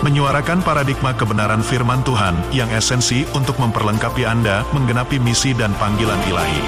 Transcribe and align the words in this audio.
menyuarakan 0.00 0.64
paradigma 0.64 1.12
kebenaran 1.12 1.60
firman 1.60 2.00
Tuhan 2.00 2.32
yang 2.56 2.72
esensi 2.72 3.28
untuk 3.36 3.60
memperlengkapi 3.60 4.24
Anda 4.24 4.64
menggenapi 4.72 5.20
misi 5.20 5.52
dan 5.52 5.76
panggilan 5.76 6.16
ilahi. 6.24 6.62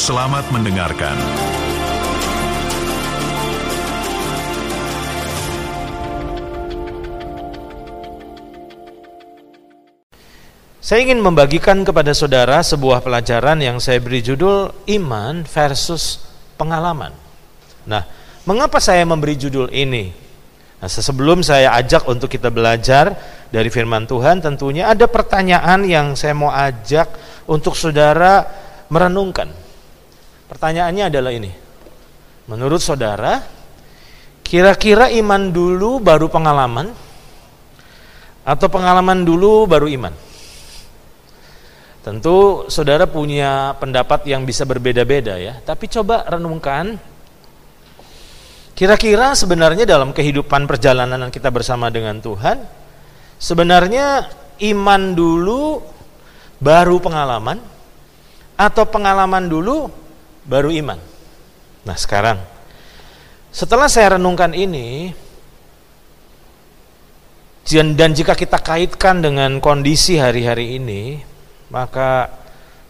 Selamat 0.00 0.48
mendengarkan. 0.48 1.12
Saya 10.80 11.04
ingin 11.04 11.20
membagikan 11.20 11.84
kepada 11.84 12.16
saudara 12.16 12.64
sebuah 12.64 13.04
pelajaran 13.04 13.60
yang 13.60 13.76
saya 13.76 14.00
beri 14.00 14.24
judul 14.24 14.72
Iman 14.88 15.44
versus 15.44 16.20
Pengalaman. 16.56 17.12
Nah, 17.84 18.08
mengapa 18.48 18.80
saya 18.80 19.04
memberi 19.04 19.36
judul 19.36 19.68
ini? 19.72 20.21
Nah, 20.82 20.90
sebelum 20.90 21.46
saya 21.46 21.78
ajak 21.78 22.10
untuk 22.10 22.26
kita 22.26 22.50
belajar 22.50 23.14
dari 23.54 23.70
firman 23.70 24.02
Tuhan, 24.02 24.42
tentunya 24.42 24.90
ada 24.90 25.06
pertanyaan 25.06 25.86
yang 25.86 26.18
saya 26.18 26.34
mau 26.34 26.50
ajak 26.50 27.06
untuk 27.46 27.78
saudara 27.78 28.42
merenungkan. 28.90 29.46
Pertanyaannya 30.50 31.04
adalah 31.06 31.30
ini. 31.30 31.54
Menurut 32.50 32.82
saudara, 32.82 33.46
kira-kira 34.42 35.06
iman 35.22 35.54
dulu 35.54 36.02
baru 36.02 36.26
pengalaman 36.26 36.90
atau 38.42 38.66
pengalaman 38.66 39.22
dulu 39.22 39.70
baru 39.70 39.86
iman? 39.86 40.14
Tentu 42.02 42.66
saudara 42.66 43.06
punya 43.06 43.78
pendapat 43.78 44.26
yang 44.26 44.42
bisa 44.42 44.66
berbeda-beda 44.66 45.38
ya, 45.38 45.62
tapi 45.62 45.86
coba 45.86 46.26
renungkan 46.26 46.98
kira-kira 48.82 49.30
sebenarnya 49.38 49.86
dalam 49.86 50.10
kehidupan 50.10 50.66
perjalanan 50.66 51.30
kita 51.30 51.54
bersama 51.54 51.86
dengan 51.86 52.18
Tuhan, 52.18 52.66
sebenarnya 53.38 54.26
iman 54.58 55.14
dulu 55.14 55.78
baru 56.58 56.98
pengalaman 56.98 57.62
atau 58.58 58.82
pengalaman 58.82 59.46
dulu 59.46 59.86
baru 60.42 60.74
iman. 60.82 60.98
Nah, 61.86 61.94
sekarang 61.94 62.42
setelah 63.54 63.86
saya 63.86 64.18
renungkan 64.18 64.50
ini 64.50 65.14
dan 67.70 68.10
jika 68.18 68.34
kita 68.34 68.58
kaitkan 68.58 69.22
dengan 69.22 69.62
kondisi 69.62 70.18
hari-hari 70.18 70.82
ini, 70.82 71.22
maka 71.70 72.34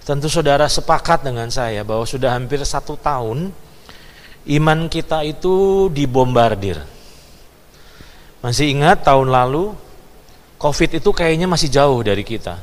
tentu 0.08 0.32
saudara 0.32 0.64
sepakat 0.72 1.20
dengan 1.20 1.52
saya 1.52 1.84
bahwa 1.84 2.08
sudah 2.08 2.32
hampir 2.32 2.64
satu 2.64 2.96
tahun 2.96 3.52
iman 4.46 4.90
kita 4.90 5.22
itu 5.22 5.86
dibombardir. 5.92 6.82
Masih 8.42 8.74
ingat 8.74 9.06
tahun 9.06 9.30
lalu 9.30 9.70
COVID 10.58 11.02
itu 11.02 11.10
kayaknya 11.14 11.46
masih 11.46 11.70
jauh 11.70 11.98
dari 12.02 12.22
kita. 12.26 12.58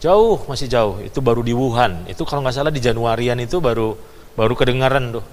Jauh, 0.00 0.40
masih 0.48 0.68
jauh. 0.68 1.00
Itu 1.04 1.20
baru 1.20 1.44
di 1.44 1.52
Wuhan. 1.52 2.08
Itu 2.08 2.24
kalau 2.24 2.44
nggak 2.44 2.56
salah 2.56 2.72
di 2.72 2.80
Januarian 2.80 3.38
itu 3.40 3.60
baru 3.60 3.96
baru 4.32 4.52
kedengaran 4.56 5.20
tuh. 5.20 5.24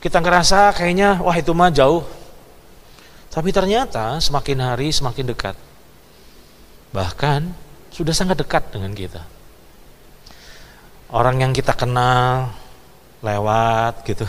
Kita 0.00 0.20
ngerasa 0.20 0.72
kayaknya 0.76 1.20
wah 1.20 1.36
itu 1.36 1.52
mah 1.52 1.72
jauh. 1.72 2.04
Tapi 3.32 3.50
ternyata 3.52 4.20
semakin 4.20 4.58
hari 4.60 4.88
semakin 4.92 5.32
dekat. 5.32 5.56
Bahkan 6.92 7.40
sudah 7.92 8.14
sangat 8.16 8.40
dekat 8.40 8.72
dengan 8.72 8.92
kita. 8.92 9.22
Orang 11.10 11.42
yang 11.42 11.50
kita 11.50 11.74
kenal 11.74 12.54
lewat 13.20 14.04
gitu. 14.04 14.26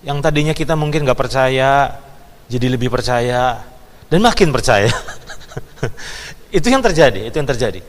Yang 0.00 0.18
tadinya 0.24 0.54
kita 0.56 0.74
mungkin 0.78 1.04
gak 1.04 1.18
percaya, 1.18 2.00
jadi 2.48 2.66
lebih 2.66 2.88
percaya 2.88 3.60
dan 4.08 4.20
makin 4.24 4.50
percaya. 4.50 4.88
itu 6.58 6.66
yang 6.66 6.82
terjadi, 6.82 7.28
itu 7.28 7.36
yang 7.36 7.48
terjadi. 7.50 7.80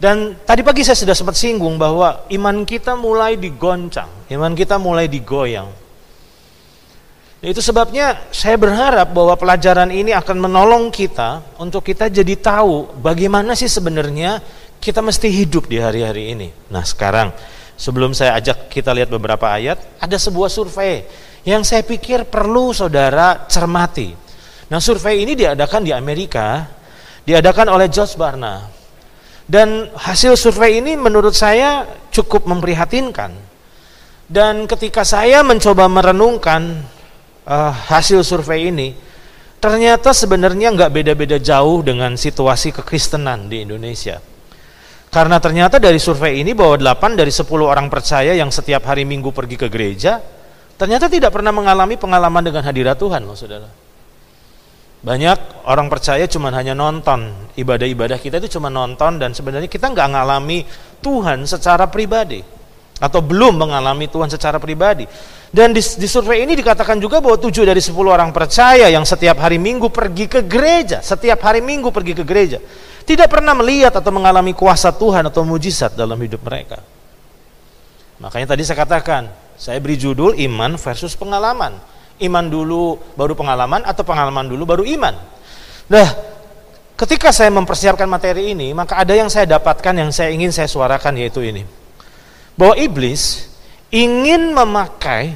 Dan 0.00 0.32
tadi 0.48 0.64
pagi 0.64 0.80
saya 0.80 0.96
sudah 0.96 1.12
sempat 1.12 1.36
singgung 1.36 1.76
bahwa 1.76 2.24
iman 2.32 2.64
kita 2.64 2.96
mulai 2.96 3.36
digoncang, 3.36 4.28
iman 4.32 4.52
kita 4.56 4.80
mulai 4.80 5.06
digoyang. 5.12 5.68
Itu 7.40 7.64
sebabnya 7.64 8.28
saya 8.32 8.60
berharap 8.60 9.16
bahwa 9.16 9.32
pelajaran 9.32 9.88
ini 9.88 10.12
akan 10.12 10.44
menolong 10.44 10.92
kita 10.92 11.56
untuk 11.56 11.80
kita 11.84 12.12
jadi 12.12 12.36
tahu 12.36 13.00
bagaimana 13.00 13.56
sih 13.56 13.68
sebenarnya 13.68 14.44
kita 14.76 15.00
mesti 15.00 15.28
hidup 15.28 15.68
di 15.68 15.80
hari-hari 15.80 16.36
ini. 16.36 16.48
Nah 16.68 16.84
sekarang 16.84 17.32
sebelum 17.80 18.12
saya 18.12 18.36
ajak 18.36 18.68
kita 18.68 18.92
lihat 18.92 19.08
beberapa 19.08 19.48
ayat, 19.48 19.80
ada 19.96 20.20
sebuah 20.20 20.52
survei 20.52 21.08
yang 21.48 21.64
saya 21.64 21.80
pikir 21.80 22.28
perlu 22.28 22.76
saudara 22.76 23.48
cermati. 23.48 24.12
Nah 24.68 24.76
survei 24.76 25.24
ini 25.24 25.32
diadakan 25.32 25.88
di 25.88 25.92
Amerika, 25.96 26.68
diadakan 27.24 27.72
oleh 27.72 27.88
George 27.88 28.20
Barna. 28.20 28.68
Dan 29.50 29.90
hasil 29.96 30.36
survei 30.36 30.78
ini 30.78 30.94
menurut 30.94 31.32
saya 31.34 31.82
cukup 32.12 32.46
memprihatinkan. 32.46 33.34
Dan 34.30 34.68
ketika 34.70 35.02
saya 35.02 35.42
mencoba 35.42 35.90
merenungkan 35.90 36.86
uh, 37.50 37.72
hasil 37.90 38.22
survei 38.22 38.70
ini 38.70 38.94
ternyata 39.58 40.14
sebenarnya 40.14 40.70
nggak 40.70 40.92
beda-beda 40.94 41.42
jauh 41.42 41.82
dengan 41.82 42.14
situasi 42.14 42.70
kekristenan 42.70 43.50
di 43.50 43.66
Indonesia. 43.66 44.29
Karena 45.10 45.42
ternyata 45.42 45.82
dari 45.82 45.98
survei 45.98 46.38
ini 46.38 46.54
bahwa 46.54 46.78
8 46.78 47.18
dari 47.18 47.34
10 47.34 47.50
orang 47.66 47.90
percaya 47.90 48.30
yang 48.30 48.54
setiap 48.54 48.86
hari 48.86 49.02
minggu 49.02 49.34
pergi 49.34 49.58
ke 49.58 49.66
gereja, 49.66 50.22
ternyata 50.78 51.10
tidak 51.10 51.34
pernah 51.34 51.50
mengalami 51.50 51.98
pengalaman 51.98 52.46
dengan 52.46 52.62
hadirat 52.62 52.94
Tuhan, 52.94 53.26
loh 53.26 53.34
saudara. 53.34 53.66
Banyak 55.00 55.66
orang 55.66 55.90
percaya 55.90 56.28
cuma 56.30 56.54
hanya 56.54 56.78
nonton, 56.78 57.32
ibadah-ibadah 57.58 58.22
kita 58.22 58.38
itu 58.38 58.60
cuma 58.60 58.70
nonton 58.70 59.18
dan 59.18 59.34
sebenarnya 59.34 59.66
kita 59.66 59.90
nggak 59.90 60.06
mengalami 60.12 60.62
Tuhan 61.02 61.42
secara 61.42 61.90
pribadi 61.90 62.44
atau 63.00 63.24
belum 63.24 63.64
mengalami 63.64 64.06
Tuhan 64.12 64.28
secara 64.28 64.60
pribadi. 64.60 65.08
Dan 65.50 65.72
di, 65.74 65.80
di 65.82 66.06
survei 66.06 66.44
ini 66.44 66.54
dikatakan 66.54 67.00
juga 67.00 67.18
bahwa 67.18 67.40
tujuh 67.40 67.64
dari 67.64 67.80
sepuluh 67.80 68.14
orang 68.14 68.30
percaya 68.30 68.86
yang 68.92 69.02
setiap 69.02 69.40
hari 69.40 69.56
minggu 69.56 69.88
pergi 69.90 70.28
ke 70.28 70.44
gereja, 70.46 71.02
setiap 71.02 71.42
hari 71.42 71.64
minggu 71.64 71.90
pergi 71.90 72.12
ke 72.14 72.22
gereja, 72.22 72.60
tidak 73.10 73.26
pernah 73.26 73.58
melihat 73.58 73.90
atau 73.90 74.14
mengalami 74.14 74.54
kuasa 74.54 74.94
Tuhan 74.94 75.26
atau 75.26 75.42
mujizat 75.42 75.98
dalam 75.98 76.14
hidup 76.14 76.46
mereka. 76.46 76.78
Makanya 78.22 78.54
tadi 78.54 78.62
saya 78.62 78.86
katakan, 78.86 79.26
saya 79.58 79.82
beri 79.82 79.98
judul 79.98 80.38
iman 80.38 80.78
versus 80.78 81.18
pengalaman. 81.18 81.74
Iman 82.22 82.46
dulu 82.46 83.02
baru 83.18 83.34
pengalaman 83.34 83.82
atau 83.82 84.06
pengalaman 84.06 84.46
dulu 84.46 84.62
baru 84.62 84.84
iman. 84.86 85.18
Nah, 85.90 86.08
ketika 86.94 87.34
saya 87.34 87.50
mempersiapkan 87.50 88.06
materi 88.06 88.54
ini, 88.54 88.70
maka 88.70 89.02
ada 89.02 89.10
yang 89.10 89.26
saya 89.26 89.58
dapatkan 89.58 89.90
yang 89.90 90.14
saya 90.14 90.30
ingin 90.30 90.54
saya 90.54 90.70
suarakan 90.70 91.18
yaitu 91.18 91.42
ini. 91.42 91.66
Bahwa 92.54 92.78
iblis 92.78 93.50
ingin 93.90 94.54
memakai 94.54 95.34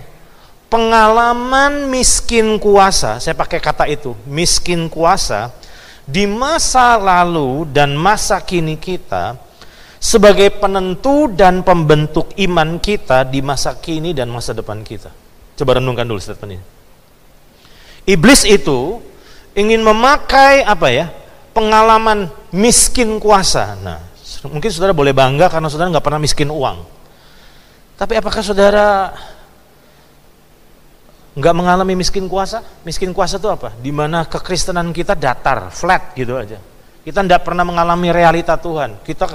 pengalaman 0.71 1.91
miskin 1.91 2.55
kuasa, 2.63 3.19
saya 3.19 3.35
pakai 3.35 3.59
kata 3.59 3.91
itu, 3.91 4.15
miskin 4.31 4.87
kuasa, 4.87 5.51
di 6.05 6.29
masa 6.29 7.01
lalu 7.01 7.65
dan 7.73 7.97
masa 7.97 8.41
kini 8.45 8.77
kita 8.77 9.41
sebagai 9.97 10.53
penentu 10.61 11.33
dan 11.33 11.65
pembentuk 11.65 12.37
iman 12.37 12.77
kita 12.77 13.25
di 13.25 13.41
masa 13.41 13.73
kini 13.81 14.13
dan 14.13 14.29
masa 14.29 14.53
depan 14.53 14.85
kita. 14.85 15.09
Coba 15.57 15.81
renungkan 15.81 16.05
dulu 16.05 16.21
statement 16.21 16.61
ini. 16.61 16.65
Iblis 18.05 18.45
itu 18.45 19.01
ingin 19.57 19.81
memakai 19.81 20.61
apa 20.61 20.93
ya? 20.93 21.09
Pengalaman 21.57 22.29
miskin 22.53 23.17
kuasa. 23.17 23.79
Nah, 23.81 24.03
mungkin 24.45 24.69
saudara 24.69 24.93
boleh 24.93 25.17
bangga 25.17 25.49
karena 25.49 25.73
saudara 25.73 25.89
nggak 25.89 26.05
pernah 26.05 26.21
miskin 26.21 26.53
uang. 26.53 26.85
Tapi 27.97 28.19
apakah 28.19 28.43
saudara 28.45 29.15
nggak 31.35 31.55
mengalami 31.55 31.99
miskin 31.99 32.31
kuasa? 32.31 32.63
Miskin 32.87 33.11
kuasa 33.11 33.43
itu 33.43 33.51
apa? 33.51 33.75
Di 33.79 33.91
mana 33.91 34.27
kekristenan 34.27 34.95
kita 34.95 35.19
datar, 35.19 35.71
flat 35.75 36.15
gitu 36.15 36.39
aja. 36.39 36.59
Kita 37.05 37.21
tidak 37.21 37.45
pernah 37.45 37.67
mengalami 37.67 38.09
realita 38.09 38.57
Tuhan. 38.57 39.03
Kita 39.05 39.29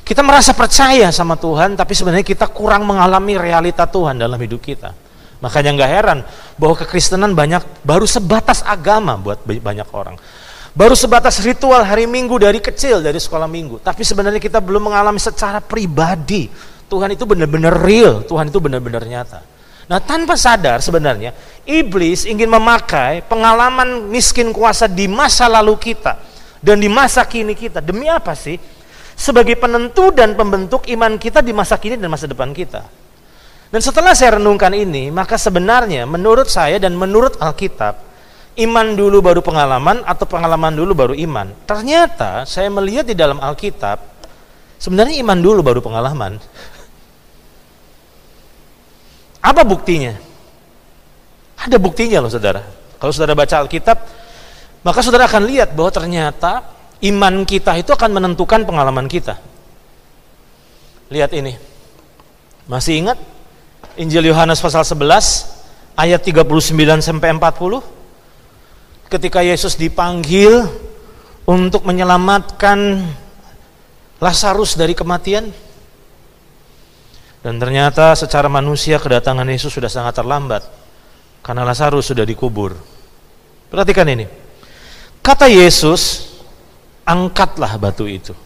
kita 0.00 0.24
merasa 0.24 0.56
percaya 0.56 1.12
sama 1.12 1.36
Tuhan, 1.36 1.76
tapi 1.76 1.92
sebenarnya 1.92 2.24
kita 2.24 2.48
kurang 2.48 2.88
mengalami 2.88 3.36
realita 3.36 3.84
Tuhan 3.84 4.16
dalam 4.16 4.40
hidup 4.40 4.62
kita. 4.62 4.96
Makanya 5.40 5.70
nggak 5.76 5.90
heran 5.90 6.18
bahwa 6.56 6.74
kekristenan 6.80 7.32
banyak 7.36 7.60
baru 7.84 8.04
sebatas 8.08 8.64
agama 8.64 9.16
buat 9.20 9.44
banyak 9.44 9.88
orang. 9.92 10.16
baru 10.70 10.94
sebatas 10.94 11.42
ritual 11.42 11.82
hari 11.82 12.06
Minggu 12.06 12.38
dari 12.38 12.62
kecil 12.62 13.02
dari 13.02 13.18
sekolah 13.18 13.50
Minggu, 13.50 13.82
tapi 13.82 14.06
sebenarnya 14.06 14.38
kita 14.38 14.62
belum 14.62 14.86
mengalami 14.86 15.18
secara 15.18 15.58
pribadi 15.58 16.46
Tuhan 16.86 17.10
itu 17.14 17.26
benar-benar 17.26 17.74
real, 17.74 18.22
Tuhan 18.22 18.50
itu 18.50 18.58
benar-benar 18.62 19.02
nyata. 19.02 19.42
Nah, 19.90 19.98
tanpa 19.98 20.38
sadar 20.38 20.78
sebenarnya 20.78 21.34
iblis 21.66 22.22
ingin 22.22 22.46
memakai 22.46 23.26
pengalaman 23.26 24.06
miskin 24.06 24.54
kuasa 24.54 24.86
di 24.86 25.10
masa 25.10 25.50
lalu 25.50 25.74
kita 25.82 26.14
dan 26.62 26.78
di 26.78 26.86
masa 26.86 27.26
kini 27.26 27.58
kita. 27.58 27.82
Demi 27.82 28.06
apa 28.06 28.38
sih? 28.38 28.54
Sebagai 29.18 29.58
penentu 29.58 30.14
dan 30.14 30.38
pembentuk 30.38 30.86
iman 30.94 31.18
kita 31.18 31.42
di 31.42 31.50
masa 31.50 31.74
kini 31.74 31.98
dan 31.98 32.06
masa 32.06 32.30
depan 32.30 32.54
kita. 32.54 32.86
Dan 33.70 33.82
setelah 33.82 34.14
saya 34.14 34.38
renungkan 34.38 34.70
ini, 34.78 35.10
maka 35.10 35.34
sebenarnya 35.34 36.06
menurut 36.06 36.46
saya 36.46 36.78
dan 36.78 36.94
menurut 36.94 37.38
Alkitab, 37.42 37.98
iman 38.62 38.86
dulu 38.94 39.18
baru 39.22 39.42
pengalaman 39.42 40.06
atau 40.06 40.26
pengalaman 40.26 40.70
dulu 40.70 40.94
baru 40.94 41.14
iman. 41.18 41.50
Ternyata 41.66 42.46
saya 42.46 42.70
melihat 42.70 43.06
di 43.06 43.14
dalam 43.14 43.38
Alkitab, 43.38 43.98
sebenarnya 44.78 45.18
iman 45.22 45.38
dulu 45.38 45.60
baru 45.62 45.82
pengalaman. 45.82 46.38
Apa 49.40 49.64
buktinya? 49.64 50.16
Ada 51.60 51.76
buktinya 51.76 52.20
loh 52.24 52.32
saudara. 52.32 52.64
Kalau 53.00 53.12
saudara 53.12 53.36
baca 53.36 53.56
Alkitab, 53.60 53.98
maka 54.84 55.00
saudara 55.00 55.28
akan 55.28 55.44
lihat 55.48 55.72
bahwa 55.76 55.92
ternyata 55.92 56.64
iman 57.04 57.44
kita 57.48 57.76
itu 57.80 57.92
akan 57.92 58.20
menentukan 58.20 58.64
pengalaman 58.64 59.08
kita. 59.08 59.40
Lihat 61.08 61.32
ini. 61.36 61.56
Masih 62.68 63.02
ingat 63.02 63.18
Injil 63.98 64.30
Yohanes 64.30 64.62
pasal 64.62 64.86
11 64.86 65.98
ayat 65.98 66.20
39 66.22 66.46
sampai 67.02 67.28
40? 67.34 67.82
Ketika 69.10 69.42
Yesus 69.42 69.74
dipanggil 69.74 70.70
untuk 71.42 71.82
menyelamatkan 71.82 73.02
Lazarus 74.22 74.78
dari 74.78 74.94
kematian, 74.94 75.50
dan 77.40 77.56
ternyata 77.56 78.12
secara 78.12 78.52
manusia 78.52 79.00
kedatangan 79.00 79.48
Yesus 79.48 79.72
sudah 79.72 79.88
sangat 79.88 80.20
terlambat 80.20 80.62
karena 81.40 81.64
Lazarus 81.64 82.12
sudah 82.12 82.28
dikubur. 82.28 82.76
Perhatikan 83.72 84.04
ini. 84.12 84.28
Kata 85.24 85.48
Yesus, 85.48 86.28
angkatlah 87.04 87.80
batu 87.80 88.04
itu. 88.04 88.36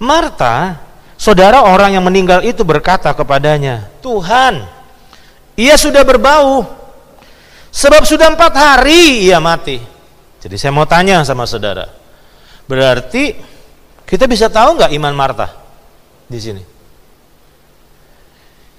Marta, 0.00 0.80
saudara 1.16 1.64
orang 1.64 1.96
yang 1.96 2.04
meninggal 2.04 2.44
itu 2.44 2.64
berkata 2.64 3.12
kepadanya, 3.12 3.88
Tuhan, 4.00 4.64
ia 5.56 5.76
sudah 5.76 6.00
berbau, 6.04 6.64
sebab 7.68 8.04
sudah 8.08 8.32
empat 8.32 8.52
hari 8.56 9.28
ia 9.28 9.36
mati. 9.40 9.80
Jadi 10.40 10.56
saya 10.56 10.72
mau 10.72 10.88
tanya 10.88 11.20
sama 11.20 11.44
saudara, 11.44 11.84
berarti 12.64 13.36
kita 14.08 14.24
bisa 14.24 14.48
tahu 14.48 14.80
nggak 14.80 14.92
iman 14.96 15.12
Marta 15.12 15.52
di 16.24 16.40
sini? 16.40 16.79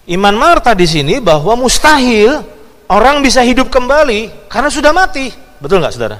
Iman 0.09 0.33
Marta 0.33 0.73
di 0.73 0.89
sini 0.89 1.21
bahwa 1.21 1.53
mustahil 1.53 2.41
orang 2.89 3.21
bisa 3.21 3.45
hidup 3.45 3.69
kembali 3.69 4.49
karena 4.49 4.69
sudah 4.73 4.89
mati. 4.89 5.29
Betul 5.61 5.77
nggak 5.77 5.93
saudara? 5.93 6.17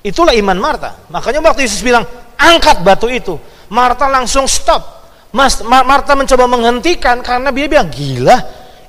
Itulah 0.00 0.32
iman 0.32 0.56
Marta. 0.56 1.04
Makanya 1.12 1.44
waktu 1.44 1.68
Yesus 1.68 1.84
bilang, 1.84 2.02
angkat 2.40 2.80
batu 2.80 3.12
itu. 3.12 3.36
Marta 3.68 4.08
langsung 4.08 4.48
stop. 4.48 5.04
Mas, 5.32 5.60
Marta 5.64 6.16
mencoba 6.16 6.44
menghentikan 6.48 7.20
karena 7.20 7.52
dia 7.52 7.68
bilang, 7.68 7.88
gila, 7.92 8.36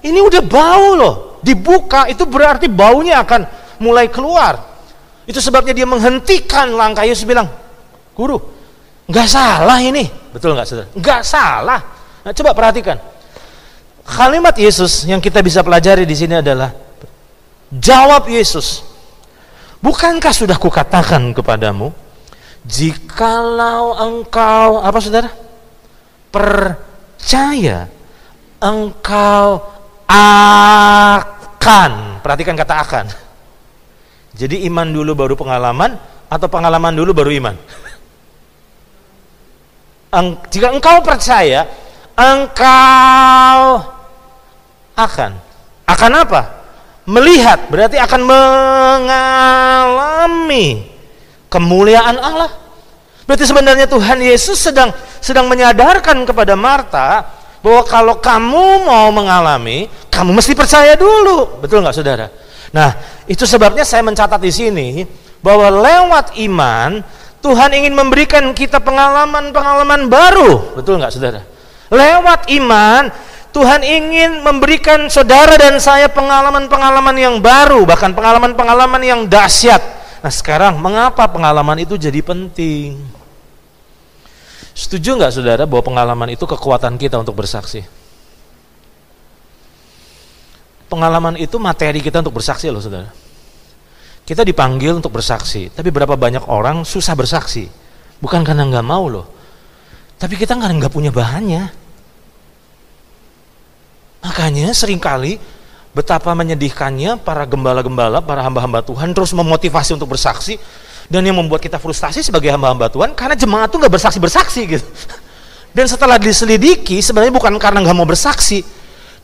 ini 0.01 0.19
udah 0.19 0.41
bau 0.41 0.89
loh. 0.95 1.15
Dibuka, 1.43 2.07
itu 2.07 2.23
berarti 2.23 2.71
baunya 2.71 3.19
akan 3.19 3.45
mulai 3.83 4.07
keluar. 4.07 4.57
Itu 5.27 5.43
sebabnya 5.43 5.75
dia 5.75 5.87
menghentikan 5.87 6.71
langkah 6.71 7.03
Yesus 7.03 7.27
bilang, 7.27 7.51
guru, 8.15 8.39
nggak 9.11 9.27
salah 9.27 9.77
ini. 9.83 10.07
Betul 10.31 10.55
nggak 10.55 10.67
saudara? 10.67 10.87
Nggak 10.95 11.21
salah. 11.27 11.79
Nah, 12.23 12.31
coba 12.31 12.55
perhatikan 12.55 13.12
Kalimat 14.03 14.55
Yesus 14.59 15.07
yang 15.07 15.23
kita 15.23 15.39
bisa 15.39 15.63
pelajari 15.63 16.03
di 16.03 16.15
sini 16.15 16.39
adalah 16.43 16.75
jawab 17.71 18.27
Yesus. 18.27 18.83
Bukankah 19.79 20.31
sudah 20.31 20.55
kukatakan 20.59 21.35
kepadamu 21.35 21.91
jikalau 22.63 23.99
engkau 23.99 24.79
apa 24.79 24.99
Saudara? 25.03 25.31
percaya 26.33 27.85
engkau 28.57 29.61
akan 30.09 31.91
perhatikan 32.25 32.57
kata 32.57 32.75
akan 32.81 33.05
jadi 34.33 34.65
iman 34.65 34.89
dulu 34.89 35.13
baru 35.13 35.37
pengalaman 35.37 35.93
atau 36.25 36.49
pengalaman 36.49 36.97
dulu 36.97 37.13
baru 37.13 37.29
iman 37.37 37.55
jika 40.49 40.73
engkau 40.73 41.05
percaya 41.05 41.69
engkau 42.17 43.92
akan 44.93 45.31
akan 45.87 46.11
apa? 46.23 46.41
Melihat 47.03 47.67
berarti 47.67 47.99
akan 47.99 48.21
mengalami 49.03 50.87
kemuliaan 51.51 52.15
Allah. 52.15 52.51
Berarti 53.27 53.43
sebenarnya 53.47 53.87
Tuhan 53.87 54.19
Yesus 54.23 54.59
sedang 54.59 54.91
sedang 55.19 55.47
menyadarkan 55.51 56.23
kepada 56.27 56.55
Marta 56.55 57.27
bahwa 57.63 57.83
kalau 57.87 58.15
kamu 58.19 58.83
mau 58.83 59.07
mengalami, 59.11 59.87
kamu 60.11 60.35
mesti 60.35 60.51
percaya 60.55 60.95
dulu. 60.99 61.63
Betul 61.63 61.83
nggak 61.83 61.95
saudara? 61.95 62.27
Nah, 62.75 62.91
itu 63.29 63.47
sebabnya 63.47 63.87
saya 63.87 64.03
mencatat 64.03 64.41
di 64.41 64.51
sini 64.51 64.89
bahwa 65.39 65.71
lewat 65.71 66.35
iman 66.43 67.03
Tuhan 67.43 67.75
ingin 67.75 67.91
memberikan 67.91 68.55
kita 68.55 68.79
pengalaman-pengalaman 68.79 70.07
baru. 70.07 70.79
Betul 70.79 71.03
nggak 71.03 71.11
saudara? 71.11 71.43
Lewat 71.91 72.47
iman 72.55 73.11
Tuhan 73.53 73.85
ingin 73.85 74.41
memberikan 74.41 75.05
saudara 75.13 75.53
dan 75.61 75.77
saya 75.77 76.09
pengalaman-pengalaman 76.09 77.13
yang 77.13 77.35
baru, 77.37 77.85
bahkan 77.85 78.09
pengalaman-pengalaman 78.09 78.97
yang 79.05 79.21
dahsyat. 79.29 79.77
Nah 80.25 80.33
sekarang 80.33 80.81
mengapa 80.81 81.29
pengalaman 81.29 81.85
itu 81.85 81.93
jadi 81.93 82.17
penting? 82.25 82.97
Setuju 84.73 85.21
nggak 85.21 85.29
saudara 85.37 85.63
bahwa 85.69 85.85
pengalaman 85.85 86.33
itu 86.33 86.49
kekuatan 86.49 86.97
kita 86.97 87.21
untuk 87.21 87.37
bersaksi? 87.37 87.85
Pengalaman 90.89 91.37
itu 91.37 91.61
materi 91.61 92.01
kita 92.01 92.25
untuk 92.25 92.41
bersaksi 92.41 92.73
loh 92.73 92.81
saudara. 92.81 93.13
Kita 94.25 94.41
dipanggil 94.41 94.97
untuk 94.97 95.13
bersaksi, 95.13 95.69
tapi 95.69 95.93
berapa 95.93 96.17
banyak 96.17 96.49
orang 96.49 96.81
susah 96.81 97.13
bersaksi? 97.13 97.69
Bukan 98.17 98.41
karena 98.41 98.65
nggak 98.65 98.87
mau 98.87 99.05
loh, 99.05 99.29
tapi 100.17 100.41
kita 100.41 100.57
nggak 100.57 100.89
punya 100.89 101.13
bahannya. 101.13 101.82
Makanya 104.23 104.71
sering 104.71 105.03
kali 105.03 105.35
betapa 105.91 106.31
menyedihkannya 106.33 107.21
para 107.21 107.43
gembala-gembala, 107.43 108.23
para 108.23 108.41
hamba-hamba 108.41 108.81
Tuhan 108.81 109.11
terus 109.11 109.35
memotivasi 109.35 109.93
untuk 109.99 110.15
bersaksi 110.15 110.57
dan 111.11 111.21
yang 111.27 111.35
membuat 111.35 111.59
kita 111.59 111.75
frustasi 111.77 112.23
sebagai 112.23 112.47
hamba-hamba 112.49 112.87
Tuhan 112.87 113.11
karena 113.13 113.35
jemaat 113.35 113.67
tuh 113.69 113.83
nggak 113.83 113.93
bersaksi-bersaksi 113.93 114.61
gitu. 114.65 114.87
Dan 115.73 115.89
setelah 115.89 116.21
diselidiki 116.21 117.01
sebenarnya 117.01 117.33
bukan 117.33 117.49
karena 117.57 117.81
nggak 117.81 117.97
mau 117.97 118.05
bersaksi, 118.05 118.61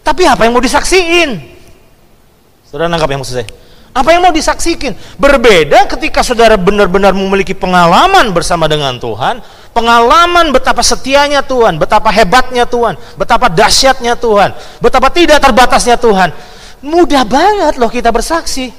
tapi 0.01 0.25
apa 0.25 0.49
yang 0.49 0.57
mau 0.57 0.63
disaksiin? 0.65 1.37
Saudara 2.65 2.89
nangkap 2.89 3.05
yang 3.13 3.21
maksud 3.21 3.37
saya? 3.37 3.47
Apa 3.89 4.13
yang 4.13 4.21
mau 4.21 4.33
disaksikan? 4.33 4.93
Berbeda 5.17 5.89
ketika 5.89 6.21
saudara 6.21 6.55
benar-benar 6.55 7.09
memiliki 7.11 7.57
pengalaman 7.57 8.29
bersama 8.29 8.69
dengan 8.69 9.01
Tuhan, 9.01 9.41
pengalaman 9.73 10.53
betapa 10.53 10.85
setianya 10.85 11.41
Tuhan, 11.41 11.81
betapa 11.81 12.13
hebatnya 12.13 12.69
Tuhan, 12.69 12.95
betapa 13.17 13.49
dahsyatnya 13.49 14.13
Tuhan, 14.13 14.53
betapa 14.77 15.09
tidak 15.09 15.41
terbatasnya 15.41 15.97
Tuhan. 15.97 16.29
Mudah 16.85 17.25
banget 17.25 17.81
loh 17.81 17.89
kita 17.89 18.13
bersaksi. 18.13 18.71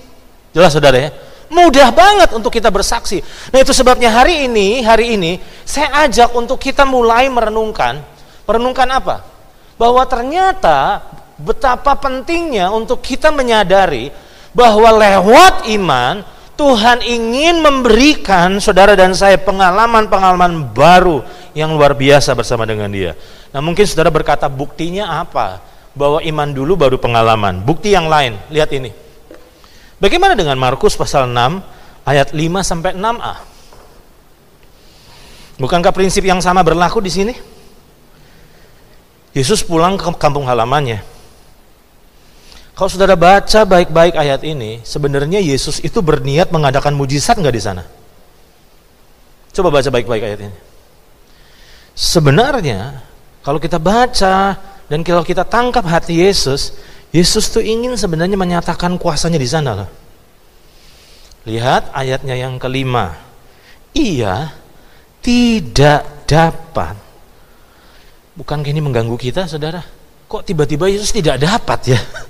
Jelas 0.55 0.73
saudara 0.73 0.97
ya? 0.97 1.11
Mudah 1.51 1.91
banget 1.91 2.31
untuk 2.31 2.55
kita 2.55 2.71
bersaksi. 2.71 3.19
Nah 3.51 3.59
itu 3.59 3.75
sebabnya 3.75 4.15
hari 4.15 4.47
ini, 4.47 4.87
hari 4.87 5.19
ini 5.19 5.43
saya 5.67 6.07
ajak 6.07 6.31
untuk 6.39 6.63
kita 6.63 6.87
mulai 6.87 7.27
merenungkan. 7.27 7.99
Merenungkan 8.47 8.87
apa? 8.87 9.27
Bahwa 9.75 10.07
ternyata 10.07 11.03
betapa 11.35 11.99
pentingnya 11.99 12.71
untuk 12.71 13.03
kita 13.03 13.35
menyadari 13.35 14.15
bahwa 14.55 14.91
lewat 14.99 15.71
iman 15.71 16.27
Tuhan 16.61 17.01
ingin 17.01 17.65
memberikan 17.65 18.61
saudara 18.61 18.93
dan 18.93 19.17
saya 19.17 19.41
pengalaman-pengalaman 19.41 20.69
baru 20.77 21.25
yang 21.57 21.73
luar 21.73 21.97
biasa 21.97 22.37
bersama 22.37 22.69
dengan 22.69 22.93
dia. 22.93 23.17
Nah 23.49 23.65
mungkin 23.65 23.89
saudara 23.89 24.13
berkata 24.13 24.45
buktinya 24.45 25.25
apa? 25.25 25.57
Bahwa 25.97 26.21
iman 26.21 26.49
dulu 26.53 26.77
baru 26.77 27.01
pengalaman. 27.01 27.65
Bukti 27.65 27.97
yang 27.97 28.13
lain, 28.13 28.37
lihat 28.53 28.69
ini. 28.77 28.93
Bagaimana 29.97 30.37
dengan 30.37 30.61
Markus 30.61 31.01
pasal 31.01 31.33
6 31.33 31.65
ayat 32.05 32.37
5 32.37 32.61
sampai 32.61 32.93
6a? 32.93 33.35
Bukankah 35.61 35.93
prinsip 35.97 36.25
yang 36.25 36.45
sama 36.45 36.61
berlaku 36.61 37.01
di 37.01 37.13
sini? 37.13 37.35
Yesus 39.33 39.65
pulang 39.65 39.97
ke 39.97 40.09
kampung 40.21 40.45
halamannya. 40.45 41.20
Kalau 42.81 42.89
saudara 42.89 43.13
baca 43.13 43.61
baik-baik 43.69 44.17
ayat 44.17 44.41
ini, 44.41 44.81
sebenarnya 44.89 45.37
Yesus 45.37 45.85
itu 45.85 46.01
berniat 46.01 46.49
mengadakan 46.49 46.97
mujizat 46.97 47.37
nggak 47.37 47.53
di 47.53 47.61
sana? 47.61 47.85
Coba 49.53 49.69
baca 49.69 49.85
baik-baik 49.93 50.25
ayat 50.25 50.41
ini. 50.49 50.57
Sebenarnya 51.93 53.05
kalau 53.45 53.61
kita 53.61 53.77
baca 53.77 54.57
dan 54.89 55.05
kalau 55.05 55.21
kita 55.21 55.45
tangkap 55.45 55.85
hati 55.85 56.25
Yesus, 56.25 56.73
Yesus 57.13 57.53
tuh 57.53 57.61
ingin 57.61 58.01
sebenarnya 58.01 58.41
menyatakan 58.41 58.97
kuasanya 58.97 59.37
di 59.37 59.45
sana 59.45 59.85
loh. 59.85 59.91
Lihat 61.45 61.93
ayatnya 61.93 62.33
yang 62.33 62.57
kelima. 62.57 63.13
Ia 63.93 64.57
tidak 65.21 66.25
dapat. 66.25 66.97
Bukan 68.41 68.65
ini 68.65 68.81
mengganggu 68.81 69.21
kita, 69.21 69.45
saudara? 69.45 69.85
Kok 70.33 70.49
tiba-tiba 70.49 70.89
Yesus 70.89 71.13
tidak 71.13 71.45
dapat 71.45 71.93
ya? 71.93 72.01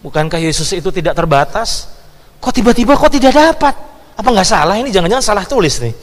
Bukankah 0.00 0.40
Yesus 0.40 0.72
itu 0.72 0.88
tidak 0.88 1.12
terbatas? 1.12 1.92
Kok 2.40 2.52
tiba-tiba 2.56 2.96
kok 2.96 3.12
tidak 3.12 3.36
dapat? 3.36 3.74
Apa 4.16 4.28
nggak 4.32 4.48
salah 4.48 4.76
ini? 4.80 4.88
Jangan-jangan 4.88 5.24
salah 5.24 5.44
tulis 5.44 5.76
nih. 5.80 5.94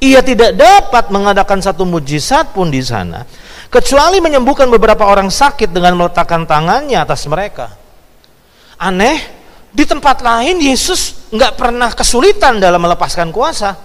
Ia 0.00 0.24
tidak 0.24 0.56
dapat 0.56 1.12
mengadakan 1.12 1.60
satu 1.60 1.84
mujizat 1.84 2.56
pun 2.56 2.72
di 2.72 2.80
sana, 2.80 3.20
kecuali 3.68 4.16
menyembuhkan 4.24 4.64
beberapa 4.72 5.04
orang 5.04 5.28
sakit 5.28 5.68
dengan 5.68 5.92
meletakkan 5.92 6.48
tangannya 6.48 6.96
atas 6.96 7.28
mereka. 7.28 7.76
Aneh, 8.80 9.20
di 9.68 9.84
tempat 9.84 10.24
lain 10.24 10.56
Yesus 10.56 11.28
nggak 11.28 11.52
pernah 11.52 11.92
kesulitan 11.92 12.56
dalam 12.56 12.80
melepaskan 12.80 13.28
kuasa. 13.28 13.76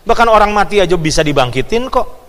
Bahkan 0.00 0.28
orang 0.32 0.48
mati 0.56 0.80
aja 0.80 0.96
bisa 0.96 1.20
dibangkitin 1.20 1.92
kok. 1.92 2.19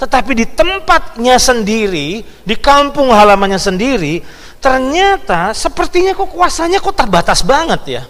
Tetapi 0.00 0.32
di 0.32 0.48
tempatnya 0.48 1.36
sendiri, 1.36 2.24
di 2.24 2.56
kampung 2.56 3.12
halamannya 3.12 3.60
sendiri, 3.60 4.24
ternyata 4.56 5.52
sepertinya 5.52 6.16
kok 6.16 6.32
kuasanya 6.32 6.80
kok 6.80 6.96
terbatas 6.96 7.44
banget 7.44 8.00
ya. 8.00 8.08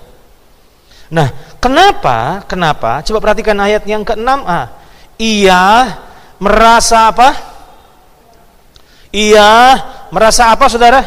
Nah, 1.10 1.58
kenapa? 1.58 2.46
Kenapa? 2.46 3.02
Coba 3.02 3.18
perhatikan 3.18 3.58
ayat 3.58 3.82
yang 3.90 4.06
ke-6a. 4.06 4.70
Ia 5.18 5.98
merasa 6.38 7.10
apa? 7.10 7.34
Ia 9.10 9.74
merasa 10.14 10.54
apa, 10.54 10.70
Saudara? 10.70 11.02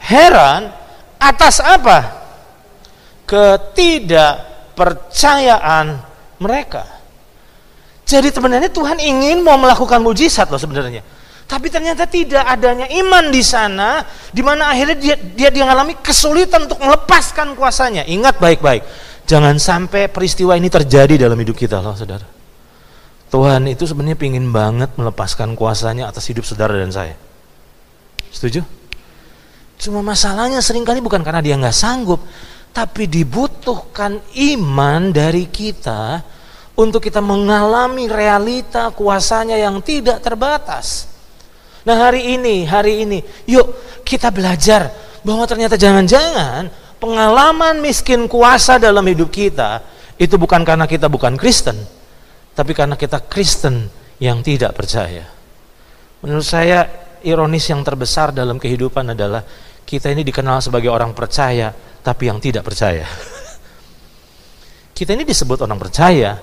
Heran 0.00 0.72
atas 1.20 1.60
apa? 1.60 2.16
Ketidakpercayaan 3.28 6.00
mereka. 6.40 6.97
Jadi 8.08 8.32
sebenarnya 8.32 8.72
Tuhan 8.72 8.96
ingin 8.96 9.44
mau 9.44 9.60
melakukan 9.60 10.00
mujizat 10.00 10.48
loh 10.48 10.56
sebenarnya. 10.56 11.04
Tapi 11.44 11.68
ternyata 11.68 12.08
tidak 12.08 12.44
adanya 12.44 12.88
iman 12.88 13.28
di 13.28 13.40
sana, 13.44 14.04
di 14.32 14.40
mana 14.40 14.72
akhirnya 14.72 14.96
dia, 14.96 15.16
dia 15.16 15.48
dia 15.52 15.64
mengalami 15.64 15.96
kesulitan 16.00 16.64
untuk 16.64 16.80
melepaskan 16.80 17.52
kuasanya. 17.56 18.04
Ingat 18.08 18.36
baik-baik, 18.40 18.84
Jangan 19.28 19.60
sampai 19.60 20.08
peristiwa 20.08 20.56
ini 20.56 20.72
terjadi 20.72 21.28
dalam 21.28 21.36
hidup 21.36 21.52
kita 21.52 21.84
loh 21.84 21.92
saudara. 21.92 22.24
Tuhan 23.28 23.68
itu 23.68 23.84
sebenarnya 23.84 24.16
ingin 24.24 24.48
banget 24.48 24.96
melepaskan 24.96 25.52
kuasanya 25.52 26.08
atas 26.08 26.24
hidup 26.32 26.48
saudara 26.48 26.72
dan 26.80 26.88
saya. 26.88 27.12
Setuju? 28.32 28.64
Cuma 29.76 30.00
masalahnya 30.00 30.64
sering 30.64 30.80
kali 30.80 31.04
bukan 31.04 31.20
karena 31.20 31.44
dia 31.44 31.60
nggak 31.60 31.76
sanggup, 31.76 32.24
tapi 32.72 33.04
dibutuhkan 33.04 34.16
iman 34.32 35.12
dari 35.12 35.44
kita 35.52 36.24
untuk 36.78 37.02
kita 37.02 37.18
mengalami 37.18 38.06
realita 38.06 38.94
kuasanya 38.94 39.58
yang 39.58 39.82
tidak 39.82 40.22
terbatas. 40.22 41.10
Nah 41.82 42.06
hari 42.06 42.38
ini, 42.38 42.62
hari 42.62 43.02
ini, 43.02 43.18
yuk 43.50 43.66
kita 44.06 44.30
belajar 44.30 44.94
bahwa 45.26 45.42
ternyata 45.50 45.74
jangan-jangan 45.74 46.70
pengalaman 47.02 47.82
miskin 47.82 48.30
kuasa 48.30 48.78
dalam 48.78 49.02
hidup 49.10 49.26
kita 49.26 49.82
itu 50.14 50.38
bukan 50.38 50.62
karena 50.62 50.86
kita 50.86 51.10
bukan 51.10 51.34
Kristen, 51.34 51.82
tapi 52.54 52.74
karena 52.78 52.94
kita 52.94 53.26
Kristen 53.26 53.90
yang 54.22 54.42
tidak 54.46 54.78
percaya. 54.78 55.26
Menurut 56.22 56.46
saya 56.46 56.86
ironis 57.26 57.66
yang 57.70 57.82
terbesar 57.82 58.30
dalam 58.30 58.58
kehidupan 58.58 59.18
adalah 59.18 59.42
kita 59.82 60.10
ini 60.14 60.22
dikenal 60.22 60.62
sebagai 60.62 60.90
orang 60.90 61.10
percaya, 61.10 61.74
tapi 62.02 62.30
yang 62.30 62.38
tidak 62.38 62.66
percaya. 62.66 63.06
Kita 64.98 65.14
ini 65.14 65.22
disebut 65.22 65.62
orang 65.62 65.78
percaya, 65.78 66.36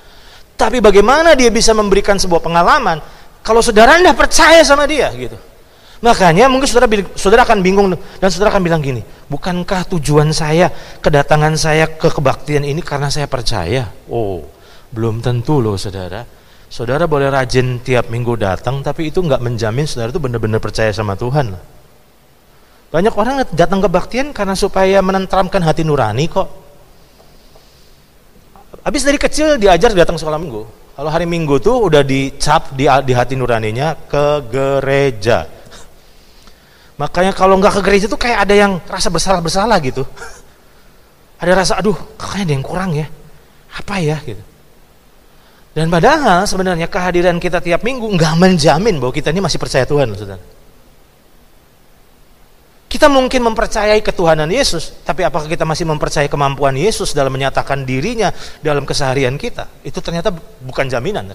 Tapi 0.56 0.80
bagaimana 0.80 1.36
dia 1.36 1.52
bisa 1.52 1.76
memberikan 1.76 2.16
sebuah 2.16 2.40
pengalaman 2.40 3.04
kalau 3.44 3.60
saudara 3.60 4.00
tidak 4.00 4.16
percaya 4.16 4.64
sama 4.64 4.88
dia 4.88 5.12
gitu. 5.12 5.36
Makanya 6.00 6.48
mungkin 6.48 6.64
saudara, 6.64 6.88
saudara 7.20 7.44
akan 7.44 7.60
bingung 7.60 7.92
dan 7.92 8.28
saudara 8.32 8.56
akan 8.56 8.64
bilang 8.64 8.80
gini, 8.80 9.04
bukankah 9.28 9.84
tujuan 9.92 10.32
saya, 10.32 10.72
kedatangan 11.04 11.60
saya 11.60 11.92
ke 11.92 12.08
kebaktian 12.08 12.64
ini 12.64 12.80
karena 12.80 13.12
saya 13.12 13.28
percaya? 13.28 13.92
Oh, 14.08 14.48
belum 14.96 15.20
tentu 15.20 15.60
loh 15.60 15.76
saudara. 15.76 16.24
Saudara 16.74 17.06
boleh 17.06 17.30
rajin 17.30 17.78
tiap 17.86 18.10
minggu 18.10 18.34
datang, 18.34 18.82
tapi 18.82 19.14
itu 19.14 19.22
nggak 19.22 19.46
menjamin 19.46 19.86
saudara 19.86 20.10
itu 20.10 20.18
benar-benar 20.18 20.58
percaya 20.58 20.90
sama 20.90 21.14
Tuhan. 21.14 21.54
Banyak 22.90 23.14
orang 23.14 23.46
datang 23.54 23.78
ke 23.78 23.86
kebaktian 23.86 24.34
karena 24.34 24.58
supaya 24.58 24.98
menentramkan 25.06 25.62
hati 25.62 25.86
nurani 25.86 26.26
kok. 26.26 26.50
Habis 28.82 29.06
dari 29.06 29.22
kecil 29.22 29.62
diajar 29.62 29.94
datang 29.94 30.18
sekolah 30.18 30.42
minggu. 30.42 30.66
Kalau 30.98 31.10
hari 31.14 31.30
minggu 31.30 31.62
tuh 31.62 31.94
udah 31.94 32.02
dicap 32.02 32.74
di, 32.74 32.90
di 32.90 33.14
hati 33.14 33.38
nuraninya 33.38 33.94
ke 34.10 34.26
gereja 34.50 35.46
Makanya 36.98 37.34
kalau 37.34 37.58
nggak 37.58 37.74
ke 37.78 37.82
gereja 37.82 38.06
tuh 38.06 38.22
kayak 38.22 38.46
ada 38.46 38.54
yang 38.54 38.72
rasa 38.86 39.10
bersalah-bersalah 39.10 39.78
gitu. 39.82 40.06
Ada 41.42 41.52
rasa, 41.58 41.74
aduh, 41.82 41.98
kakaknya 42.18 42.44
ada 42.46 42.54
yang 42.54 42.66
kurang 42.66 42.92
ya. 42.94 43.08
Apa 43.74 43.98
ya 44.00 44.18
gitu. 44.22 44.53
Dan 45.74 45.90
padahal 45.90 46.46
sebenarnya 46.46 46.86
kehadiran 46.86 47.42
kita 47.42 47.58
tiap 47.58 47.82
minggu 47.82 48.06
nggak 48.06 48.38
menjamin 48.38 49.02
bahwa 49.02 49.10
kita 49.10 49.34
ini 49.34 49.42
masih 49.42 49.58
percaya 49.58 49.90
Tuhan, 49.90 50.14
saudara. 50.14 50.42
Kita 52.86 53.10
mungkin 53.10 53.42
mempercayai 53.42 54.06
ketuhanan 54.06 54.46
Yesus, 54.54 54.94
tapi 55.02 55.26
apakah 55.26 55.50
kita 55.50 55.66
masih 55.66 55.90
mempercayai 55.90 56.30
kemampuan 56.30 56.78
Yesus 56.78 57.18
dalam 57.18 57.34
menyatakan 57.34 57.90
dirinya 57.90 58.30
dalam 58.62 58.86
keseharian 58.86 59.34
kita? 59.34 59.66
Itu 59.82 59.98
ternyata 59.98 60.30
bukan 60.62 60.94
jaminan. 60.94 61.26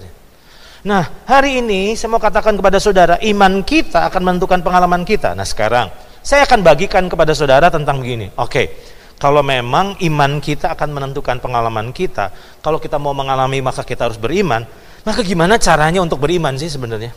Nah, 0.87 1.03
hari 1.27 1.59
ini 1.59 1.99
saya 1.99 2.15
mau 2.15 2.23
katakan 2.23 2.55
kepada 2.55 2.79
saudara, 2.79 3.19
iman 3.19 3.59
kita 3.67 4.07
akan 4.07 4.21
menentukan 4.23 4.63
pengalaman 4.63 5.03
kita. 5.03 5.35
Nah, 5.35 5.43
sekarang 5.43 5.91
saya 6.23 6.47
akan 6.47 6.63
bagikan 6.63 7.11
kepada 7.11 7.35
saudara 7.35 7.67
tentang 7.67 7.99
begini. 7.99 8.31
Oke, 8.39 8.79
kalau 9.19 9.43
memang 9.43 9.99
iman 9.99 10.39
kita 10.39 10.71
akan 10.71 10.95
menentukan 10.95 11.43
pengalaman 11.43 11.91
kita, 11.91 12.31
kalau 12.63 12.79
kita 12.79 12.95
mau 12.95 13.11
mengalami 13.11 13.59
maka 13.59 13.83
kita 13.83 14.07
harus 14.07 14.15
beriman, 14.15 14.63
maka 15.03 15.19
gimana 15.19 15.59
caranya 15.59 15.99
untuk 15.99 16.23
beriman 16.23 16.55
sih 16.55 16.71
sebenarnya? 16.71 17.11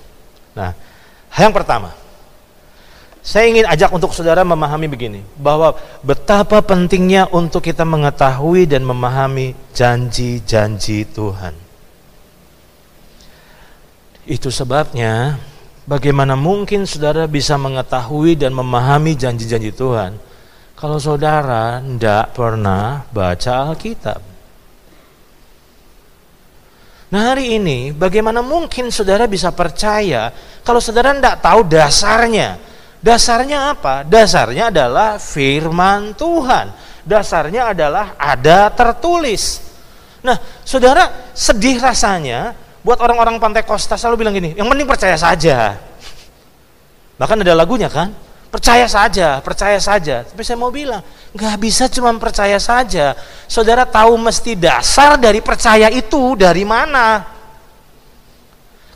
Nah, 0.59 0.75
yang 1.39 1.55
pertama, 1.55 1.95
saya 3.23 3.47
ingin 3.47 3.71
ajak 3.71 3.95
untuk 3.95 4.11
saudara 4.11 4.43
memahami 4.43 4.91
begini, 4.91 5.23
bahwa 5.39 5.79
betapa 6.03 6.59
pentingnya 6.59 7.31
untuk 7.31 7.63
kita 7.63 7.87
mengetahui 7.87 8.67
dan 8.67 8.83
memahami 8.83 9.55
janji-janji 9.71 11.07
Tuhan. 11.07 11.55
Itu 14.27 14.51
sebabnya 14.51 15.39
bagaimana 15.87 16.35
mungkin 16.35 16.83
saudara 16.83 17.31
bisa 17.31 17.55
mengetahui 17.55 18.35
dan 18.35 18.51
memahami 18.59 19.15
janji-janji 19.15 19.71
Tuhan 19.71 20.32
kalau 20.83 20.99
saudara 20.99 21.79
tidak 21.79 22.35
pernah 22.35 23.07
baca 23.15 23.71
Alkitab. 23.71 24.21
Nah 27.15 27.23
hari 27.31 27.55
ini 27.55 27.95
bagaimana 27.95 28.43
mungkin 28.43 28.91
saudara 28.91 29.31
bisa 29.31 29.55
percaya 29.55 30.35
kalau 30.67 30.83
saudara 30.83 31.15
tidak 31.15 31.39
tahu 31.39 31.61
dasarnya 31.71 32.59
Dasarnya 33.03 33.75
apa? 33.75 34.07
Dasarnya 34.07 34.71
adalah 34.71 35.19
firman 35.19 36.15
Tuhan. 36.15 36.71
Dasarnya 37.03 37.75
adalah 37.75 38.15
ada 38.15 38.71
tertulis. 38.71 39.59
Nah, 40.23 40.39
saudara 40.63 41.35
sedih 41.35 41.83
rasanya 41.83 42.55
buat 42.87 43.03
orang-orang 43.03 43.43
pantai 43.43 43.67
Costa 43.67 43.99
selalu 43.99 44.23
bilang 44.23 44.35
gini, 44.39 44.55
yang 44.55 44.71
penting 44.71 44.87
percaya 44.87 45.19
saja. 45.19 45.83
Bahkan 47.19 47.43
ada 47.43 47.59
lagunya 47.59 47.91
kan, 47.91 48.15
percaya 48.53 48.85
saja, 48.85 49.41
percaya 49.41 49.81
saja. 49.81 50.29
Tapi 50.29 50.45
saya 50.45 50.61
mau 50.61 50.69
bilang, 50.69 51.01
nggak 51.33 51.57
bisa 51.57 51.89
cuma 51.89 52.13
percaya 52.21 52.61
saja. 52.61 53.17
Saudara 53.49 53.89
tahu 53.89 54.21
mesti 54.21 54.53
dasar 54.53 55.17
dari 55.17 55.41
percaya 55.41 55.89
itu 55.89 56.37
dari 56.37 56.61
mana. 56.69 57.25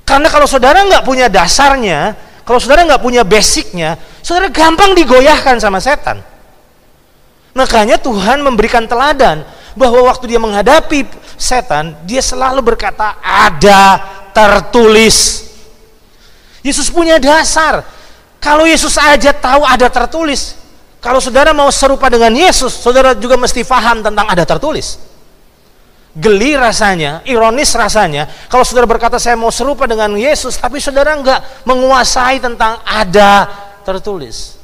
Karena 0.04 0.28
kalau 0.28 0.44
saudara 0.44 0.84
nggak 0.84 1.02
punya 1.08 1.32
dasarnya, 1.32 2.12
kalau 2.44 2.60
saudara 2.60 2.84
nggak 2.84 3.00
punya 3.00 3.24
basicnya, 3.24 3.96
saudara 4.20 4.52
gampang 4.52 4.92
digoyahkan 4.92 5.56
sama 5.56 5.80
setan. 5.80 6.20
Makanya 7.56 7.96
Tuhan 7.96 8.44
memberikan 8.44 8.84
teladan 8.84 9.40
bahwa 9.72 10.04
waktu 10.04 10.36
dia 10.36 10.40
menghadapi 10.40 11.08
setan, 11.40 11.96
dia 12.04 12.20
selalu 12.20 12.60
berkata 12.60 13.16
ada 13.24 13.96
tertulis. 14.36 15.48
Yesus 16.60 16.92
punya 16.92 17.16
dasar. 17.16 17.95
Kalau 18.42 18.64
Yesus 18.68 18.94
aja 19.00 19.34
tahu 19.34 19.66
ada 19.66 19.90
tertulis, 19.90 20.54
kalau 21.02 21.22
saudara 21.22 21.54
mau 21.54 21.70
serupa 21.70 22.10
dengan 22.10 22.34
Yesus, 22.34 22.74
saudara 22.74 23.14
juga 23.14 23.38
mesti 23.38 23.62
paham 23.62 24.02
tentang 24.02 24.26
ada 24.26 24.42
tertulis. 24.42 24.98
Geli 26.16 26.56
rasanya, 26.56 27.20
ironis 27.28 27.76
rasanya, 27.76 28.48
kalau 28.48 28.64
saudara 28.64 28.88
berkata 28.88 29.20
saya 29.20 29.36
mau 29.36 29.52
serupa 29.52 29.84
dengan 29.84 30.16
Yesus, 30.16 30.56
tapi 30.56 30.80
saudara 30.80 31.12
nggak 31.12 31.68
menguasai 31.68 32.40
tentang 32.40 32.80
ada 32.82 33.44
tertulis. 33.84 34.56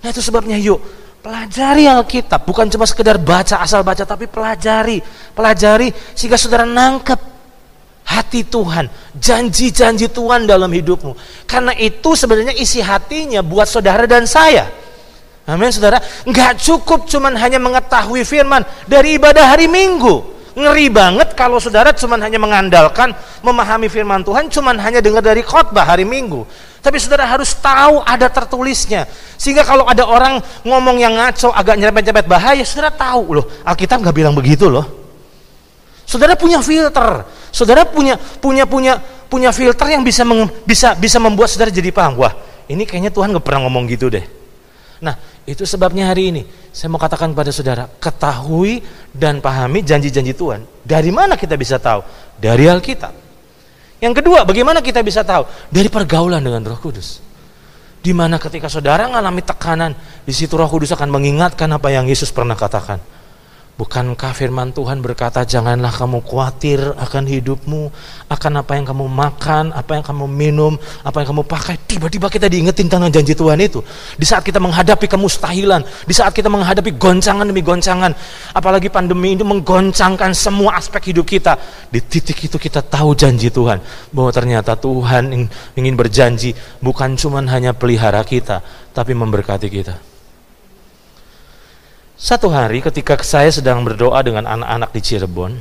Nah 0.00 0.08
itu 0.08 0.24
sebabnya 0.24 0.56
yuk, 0.56 0.80
pelajari 1.20 1.88
Alkitab, 1.88 2.44
bukan 2.48 2.68
cuma 2.72 2.88
sekedar 2.88 3.16
baca, 3.16 3.60
asal 3.60 3.80
baca, 3.80 4.04
tapi 4.04 4.28
pelajari, 4.28 5.00
pelajari 5.32 5.92
sehingga 6.12 6.36
saudara 6.36 6.64
nangkep 6.68 7.33
hati 8.04 8.44
Tuhan, 8.44 8.86
janji-janji 9.16 10.12
Tuhan 10.12 10.44
dalam 10.44 10.68
hidupmu. 10.68 11.16
Karena 11.48 11.72
itu 11.74 12.12
sebenarnya 12.14 12.54
isi 12.54 12.84
hatinya 12.84 13.40
buat 13.40 13.66
saudara 13.66 14.04
dan 14.04 14.28
saya. 14.28 14.68
Amin 15.44 15.68
saudara, 15.68 16.00
nggak 16.24 16.56
cukup 16.56 17.04
cuman 17.04 17.36
hanya 17.36 17.60
mengetahui 17.60 18.24
firman 18.24 18.64
dari 18.88 19.20
ibadah 19.20 19.44
hari 19.44 19.68
Minggu 19.68 20.34
Ngeri 20.54 20.86
banget 20.86 21.34
kalau 21.34 21.58
saudara 21.58 21.90
cuma 21.90 22.14
hanya 22.14 22.38
mengandalkan 22.38 23.10
memahami 23.42 23.90
firman 23.90 24.22
Tuhan 24.22 24.46
cuma 24.46 24.70
hanya 24.70 25.02
dengar 25.02 25.18
dari 25.18 25.42
khotbah 25.42 25.82
hari 25.82 26.06
Minggu. 26.06 26.46
Tapi 26.78 26.94
saudara 27.02 27.26
harus 27.26 27.58
tahu 27.58 27.98
ada 28.06 28.30
tertulisnya. 28.30 29.10
Sehingga 29.34 29.66
kalau 29.66 29.82
ada 29.90 30.06
orang 30.06 30.38
ngomong 30.62 31.02
yang 31.02 31.18
ngaco 31.18 31.50
agak 31.50 31.74
nyerempet-nyerempet 31.74 32.30
bahaya, 32.30 32.62
saudara 32.62 32.94
tahu 32.94 33.42
loh, 33.42 33.46
Alkitab 33.66 33.98
nggak 33.98 34.14
bilang 34.14 34.30
begitu 34.30 34.70
loh. 34.70 34.86
Saudara 36.06 36.38
punya 36.38 36.62
filter. 36.62 37.26
Saudara 37.54 37.86
punya 37.86 38.18
punya 38.18 38.66
punya 38.66 38.98
punya 39.30 39.54
filter 39.54 39.94
yang 39.94 40.02
bisa 40.02 40.26
meng, 40.26 40.50
bisa 40.66 40.98
bisa 40.98 41.22
membuat 41.22 41.46
saudara 41.46 41.70
jadi 41.70 41.94
paham. 41.94 42.18
Wah, 42.18 42.34
ini 42.66 42.82
kayaknya 42.82 43.14
Tuhan 43.14 43.30
nggak 43.30 43.46
pernah 43.46 43.70
ngomong 43.70 43.86
gitu 43.94 44.10
deh. 44.10 44.26
Nah, 44.98 45.14
itu 45.46 45.62
sebabnya 45.62 46.10
hari 46.10 46.34
ini 46.34 46.42
saya 46.74 46.90
mau 46.90 46.98
katakan 46.98 47.30
kepada 47.30 47.54
saudara, 47.54 47.86
ketahui 48.02 48.82
dan 49.14 49.38
pahami 49.38 49.86
janji-janji 49.86 50.34
Tuhan. 50.34 50.66
Dari 50.82 51.14
mana 51.14 51.38
kita 51.38 51.54
bisa 51.54 51.78
tahu? 51.78 52.02
Dari 52.42 52.66
Alkitab. 52.66 53.14
Yang 54.02 54.14
kedua, 54.18 54.42
bagaimana 54.42 54.82
kita 54.82 55.06
bisa 55.06 55.22
tahu? 55.22 55.46
Dari 55.70 55.86
pergaulan 55.86 56.42
dengan 56.42 56.66
Roh 56.66 56.82
Kudus. 56.82 57.22
Di 58.02 58.10
mana 58.10 58.36
ketika 58.42 58.66
saudara 58.66 59.06
mengalami 59.06 59.46
tekanan, 59.46 59.94
di 60.26 60.34
situ 60.34 60.58
Roh 60.58 60.66
Kudus 60.66 60.90
akan 60.90 61.06
mengingatkan 61.06 61.70
apa 61.70 61.94
yang 61.94 62.10
Yesus 62.10 62.34
pernah 62.34 62.58
katakan. 62.58 63.13
Bukankah 63.74 64.30
firman 64.38 64.70
Tuhan 64.70 65.02
berkata 65.02 65.42
janganlah 65.42 65.90
kamu 65.90 66.22
khawatir 66.22 66.78
akan 66.94 67.26
hidupmu, 67.26 67.90
akan 68.30 68.62
apa 68.62 68.78
yang 68.78 68.86
kamu 68.86 69.10
makan, 69.10 69.74
apa 69.74 69.98
yang 69.98 70.04
kamu 70.06 70.30
minum, 70.30 70.78
apa 71.02 71.18
yang 71.18 71.34
kamu 71.34 71.42
pakai. 71.42 71.82
Tiba-tiba 71.82 72.30
kita 72.30 72.46
diingetin 72.46 72.86
tentang 72.86 73.10
janji 73.10 73.34
Tuhan 73.34 73.58
itu. 73.58 73.82
Di 74.14 74.22
saat 74.22 74.46
kita 74.46 74.62
menghadapi 74.62 75.10
kemustahilan, 75.10 75.82
di 76.06 76.14
saat 76.14 76.30
kita 76.30 76.46
menghadapi 76.46 76.94
goncangan 76.94 77.42
demi 77.42 77.66
goncangan, 77.66 78.14
apalagi 78.54 78.94
pandemi 78.94 79.34
ini 79.34 79.42
menggoncangkan 79.42 80.30
semua 80.38 80.78
aspek 80.78 81.10
hidup 81.10 81.26
kita. 81.26 81.58
Di 81.90 81.98
titik 81.98 82.46
itu 82.46 82.54
kita 82.62 82.78
tahu 82.78 83.18
janji 83.18 83.50
Tuhan 83.50 83.82
bahwa 84.14 84.30
ternyata 84.30 84.78
Tuhan 84.78 85.34
ingin 85.74 85.94
berjanji 85.98 86.54
bukan 86.78 87.18
cuma 87.18 87.42
hanya 87.42 87.74
pelihara 87.74 88.22
kita, 88.22 88.62
tapi 88.94 89.18
memberkati 89.18 89.66
kita. 89.66 90.13
Satu 92.14 92.46
hari 92.46 92.78
ketika 92.78 93.18
saya 93.26 93.50
sedang 93.50 93.82
berdoa 93.82 94.22
dengan 94.22 94.46
anak-anak 94.46 94.90
di 94.94 95.00
Cirebon, 95.02 95.52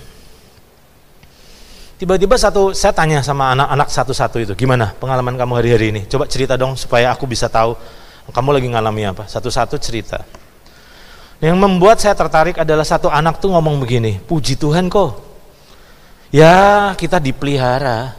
tiba-tiba 1.97 2.37
satu 2.37 2.77
saya 2.77 2.93
tanya 2.93 3.25
sama 3.25 3.57
anak-anak 3.57 3.89
satu-satu 3.89 4.37
itu, 4.37 4.53
gimana 4.53 4.93
pengalaman 5.01 5.33
kamu 5.33 5.53
hari-hari 5.57 5.89
ini? 5.89 6.01
Coba 6.05 6.29
cerita 6.29 6.53
dong 6.53 6.77
supaya 6.77 7.09
aku 7.09 7.25
bisa 7.25 7.49
tahu 7.49 7.73
kamu 8.29 8.49
lagi 8.53 8.67
ngalami 8.69 9.03
apa. 9.09 9.25
Satu-satu 9.25 9.81
cerita. 9.81 10.21
Yang 11.41 11.57
membuat 11.57 11.97
saya 11.99 12.13
tertarik 12.13 12.61
adalah 12.61 12.85
satu 12.85 13.09
anak 13.09 13.41
tuh 13.41 13.51
ngomong 13.51 13.81
begini, 13.81 14.21
puji 14.21 14.55
Tuhan 14.55 14.93
kok. 14.93 15.19
Ya 16.29 16.93
kita 16.93 17.17
dipelihara. 17.17 18.13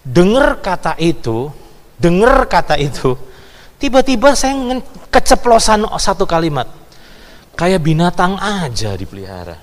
Dengar 0.00 0.64
kata 0.64 0.96
itu, 0.96 1.52
dengar 2.00 2.48
kata 2.48 2.80
itu, 2.80 3.14
tiba-tiba 3.80 4.36
saya 4.36 4.54
keceplosan 5.08 5.88
satu 5.96 6.28
kalimat. 6.28 6.68
Kayak 7.56 7.82
binatang 7.82 8.36
aja 8.38 8.94
dipelihara. 8.94 9.58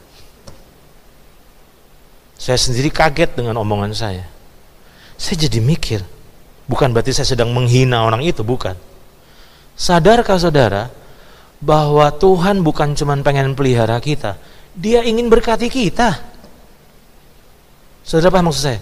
Saya 2.37 2.57
sendiri 2.57 2.93
kaget 2.93 3.33
dengan 3.33 3.57
omongan 3.57 3.93
saya. 3.93 4.25
Saya 5.17 5.49
jadi 5.49 5.57
mikir, 5.57 6.05
bukan 6.69 6.93
berarti 6.93 7.09
saya 7.09 7.33
sedang 7.33 7.49
menghina 7.49 8.05
orang 8.05 8.21
itu, 8.21 8.45
bukan. 8.45 8.77
Sadarkah 9.73 10.37
saudara 10.37 10.93
bahwa 11.57 12.05
Tuhan 12.13 12.61
bukan 12.61 12.93
cuma 12.93 13.17
pengen 13.25 13.57
pelihara 13.57 13.97
kita, 13.97 14.37
Dia 14.77 15.01
ingin 15.01 15.25
berkati 15.25 15.73
kita. 15.73 16.21
Saudara 18.05 18.29
paham 18.29 18.53
maksud 18.53 18.61
saya? 18.61 18.79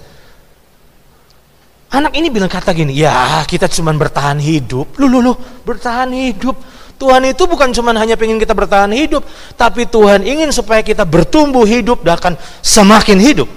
Anak 1.94 2.18
ini 2.18 2.28
bilang 2.34 2.50
kata 2.50 2.74
gini, 2.74 2.98
ya 2.98 3.46
kita 3.46 3.70
cuma 3.70 3.94
bertahan 3.94 4.42
hidup. 4.42 4.98
Lu, 4.98 5.06
lu, 5.06 5.22
lu, 5.22 5.34
bertahan 5.64 6.10
hidup. 6.12 6.58
Tuhan 6.96 7.28
itu 7.28 7.44
bukan 7.44 7.76
cuma 7.76 7.92
hanya 7.92 8.16
ingin 8.16 8.40
kita 8.40 8.56
bertahan 8.56 8.92
hidup, 8.96 9.22
tapi 9.60 9.84
Tuhan 9.84 10.24
ingin 10.24 10.50
supaya 10.56 10.80
kita 10.80 11.04
bertumbuh 11.04 11.68
hidup 11.68 12.02
dan 12.08 12.16
akan 12.16 12.34
semakin 12.64 13.20
hidup. 13.20 13.50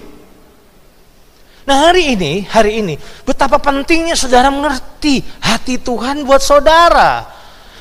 Nah 1.68 1.92
hari 1.92 2.16
ini, 2.16 2.48
hari 2.48 2.80
ini, 2.80 2.96
betapa 3.28 3.60
pentingnya 3.60 4.16
saudara 4.18 4.48
mengerti 4.48 5.20
hati 5.38 5.78
Tuhan 5.78 6.24
buat 6.24 6.40
saudara. 6.40 7.28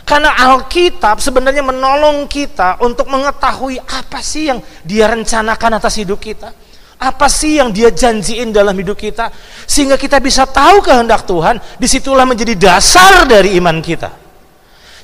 Karena 0.08 0.36
Alkitab 0.40 1.20
sebenarnya 1.20 1.64
menolong 1.64 2.32
kita 2.32 2.80
untuk 2.80 3.12
mengetahui 3.12 3.80
apa 3.80 4.24
sih 4.24 4.48
yang 4.48 4.64
dia 4.84 5.08
rencanakan 5.12 5.84
atas 5.84 6.00
hidup 6.00 6.20
kita. 6.20 6.52
Apa 6.98 7.30
sih 7.30 7.62
yang 7.62 7.70
dia 7.70 7.94
janjiin 7.94 8.50
dalam 8.50 8.74
hidup 8.74 8.98
kita. 8.98 9.30
Sehingga 9.70 10.02
kita 10.02 10.18
bisa 10.18 10.50
tahu 10.50 10.82
kehendak 10.82 11.30
Tuhan, 11.30 11.62
di 11.78 11.86
situlah 11.86 12.26
menjadi 12.26 12.58
dasar 12.58 13.30
dari 13.30 13.54
iman 13.62 13.78
kita. 13.82 14.28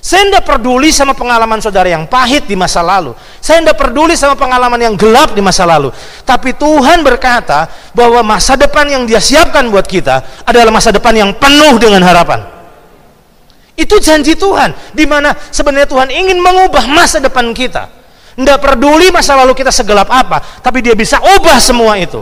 Saya 0.04 0.28
tidak 0.28 0.44
peduli 0.44 0.92
sama 0.92 1.16
pengalaman 1.16 1.64
saudara 1.64 1.88
yang 1.88 2.04
pahit 2.12 2.44
di 2.44 2.60
masa 2.60 2.84
lalu. 2.84 3.16
Saya 3.40 3.64
tidak 3.64 3.80
peduli 3.80 4.20
sama 4.20 4.36
pengalaman 4.36 4.76
yang 4.76 5.00
gelap 5.00 5.32
di 5.32 5.40
masa 5.40 5.64
lalu. 5.64 5.96
Tapi 6.28 6.52
Tuhan 6.60 7.08
berkata 7.08 7.72
bahwa 7.96 8.20
masa 8.20 8.60
depan 8.60 8.84
yang 8.92 9.08
dia 9.08 9.24
siapkan 9.24 9.64
buat 9.72 9.88
kita 9.88 10.44
adalah 10.44 10.76
masa 10.76 10.92
depan 10.92 11.16
yang 11.16 11.32
penuh 11.32 11.80
dengan 11.80 12.04
harapan. 12.04 12.44
Itu 13.80 13.96
janji 14.04 14.36
Tuhan, 14.36 14.76
di 14.92 15.08
mana 15.08 15.40
sebenarnya 15.50 15.88
Tuhan 15.88 16.12
ingin 16.12 16.36
mengubah 16.36 16.84
masa 16.92 17.24
depan 17.24 17.56
kita. 17.56 18.03
Tidak 18.34 18.58
peduli 18.58 19.14
masa 19.14 19.38
lalu 19.38 19.54
kita 19.54 19.70
segelap 19.70 20.10
apa, 20.10 20.42
tapi 20.62 20.82
dia 20.82 20.98
bisa 20.98 21.22
ubah 21.22 21.58
semua 21.62 22.02
itu. 22.02 22.22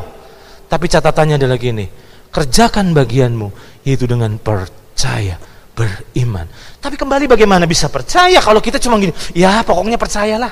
Tapi 0.68 0.86
catatannya 0.88 1.40
adalah 1.40 1.56
gini, 1.56 1.88
kerjakan 2.32 2.92
bagianmu, 2.92 3.48
yaitu 3.88 4.08
dengan 4.08 4.36
percaya 4.36 5.40
beriman. 5.72 6.48
Tapi 6.84 7.00
kembali 7.00 7.32
bagaimana 7.32 7.64
bisa 7.64 7.88
percaya 7.88 8.40
kalau 8.44 8.60
kita 8.60 8.80
cuma 8.80 9.00
gini, 9.00 9.16
ya 9.32 9.64
pokoknya 9.64 9.96
percayalah. 9.96 10.52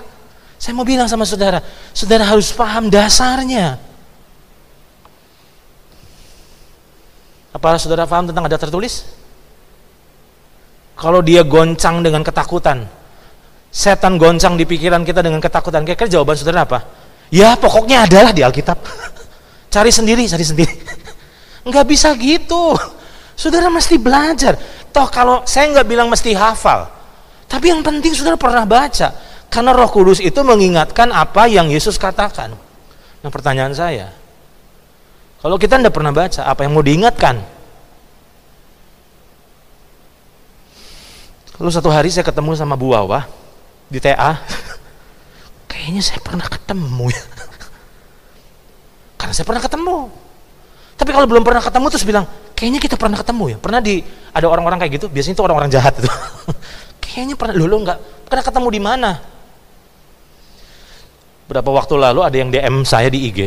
Saya 0.60 0.76
mau 0.76 0.84
bilang 0.84 1.08
sama 1.08 1.24
saudara, 1.24 1.64
saudara 1.96 2.28
harus 2.28 2.52
paham 2.52 2.92
dasarnya. 2.92 3.80
Apa 7.56 7.80
saudara 7.80 8.04
paham 8.08 8.28
tentang 8.32 8.44
ada 8.48 8.60
tertulis? 8.60 9.08
Kalau 11.00 11.24
dia 11.24 11.48
goncang 11.48 12.04
dengan 12.04 12.28
ketakutan, 12.28 12.92
setan 13.70 14.18
goncang 14.18 14.58
di 14.58 14.66
pikiran 14.66 15.06
kita 15.06 15.22
dengan 15.22 15.38
ketakutan, 15.38 15.86
kira-kira 15.86 16.10
jawaban 16.10 16.36
saudara 16.36 16.66
apa? 16.66 16.80
Ya 17.30 17.54
pokoknya 17.54 18.10
adalah 18.10 18.34
di 18.34 18.42
Alkitab. 18.42 18.78
cari 19.74 19.94
sendiri, 19.94 20.26
cari 20.26 20.46
sendiri. 20.46 20.74
Enggak 21.70 21.86
bisa 21.86 22.14
gitu. 22.18 22.74
Saudara 23.38 23.70
mesti 23.70 23.96
belajar. 24.02 24.58
Toh 24.90 25.08
kalau 25.08 25.46
saya 25.46 25.70
nggak 25.70 25.88
bilang 25.88 26.10
mesti 26.10 26.34
hafal, 26.34 26.90
tapi 27.46 27.70
yang 27.70 27.86
penting 27.86 28.12
saudara 28.18 28.36
pernah 28.36 28.66
baca. 28.66 29.14
Karena 29.50 29.74
Roh 29.74 29.90
Kudus 29.90 30.22
itu 30.22 30.38
mengingatkan 30.46 31.10
apa 31.10 31.50
yang 31.50 31.74
Yesus 31.74 31.98
katakan. 31.98 32.54
Nah 33.20 33.30
pertanyaan 33.34 33.74
saya, 33.74 34.14
kalau 35.42 35.58
kita 35.58 35.82
tidak 35.82 35.90
pernah 35.90 36.14
baca, 36.14 36.46
apa 36.46 36.62
yang 36.66 36.78
mau 36.78 36.86
diingatkan? 36.86 37.42
Lalu 41.58 41.72
satu 41.74 41.90
hari 41.90 42.14
saya 42.14 42.24
ketemu 42.24 42.54
sama 42.56 42.78
Bu 42.78 42.94
Wawa 42.94 43.39
di 43.90 43.98
TA. 43.98 44.38
Kayaknya 45.70 46.02
saya 46.06 46.22
pernah 46.22 46.48
ketemu 46.48 47.06
ya. 47.10 47.24
Karena 49.20 49.34
saya 49.34 49.46
pernah 49.46 49.64
ketemu. 49.66 49.98
Tapi 50.96 51.10
kalau 51.16 51.28
belum 51.28 51.44
pernah 51.44 51.64
ketemu 51.64 51.86
terus 51.92 52.06
bilang, 52.06 52.26
kayaknya 52.54 52.80
kita 52.80 52.96
pernah 52.96 53.18
ketemu 53.20 53.56
ya. 53.56 53.58
Pernah 53.58 53.82
di 53.82 54.02
ada 54.32 54.46
orang-orang 54.48 54.80
kayak 54.86 54.94
gitu, 55.02 55.06
biasanya 55.12 55.36
itu 55.36 55.44
orang-orang 55.44 55.70
jahat 55.74 55.94
itu. 55.98 56.10
kayaknya 57.04 57.36
pernah 57.36 57.54
lu 57.58 57.78
nggak 57.84 58.00
pernah 58.30 58.44
ketemu 58.46 58.68
di 58.70 58.82
mana? 58.82 59.12
Berapa 61.50 61.70
waktu 61.74 61.94
lalu 61.98 62.20
ada 62.22 62.38
yang 62.38 62.54
DM 62.54 62.86
saya 62.86 63.10
di 63.10 63.20
IG. 63.26 63.40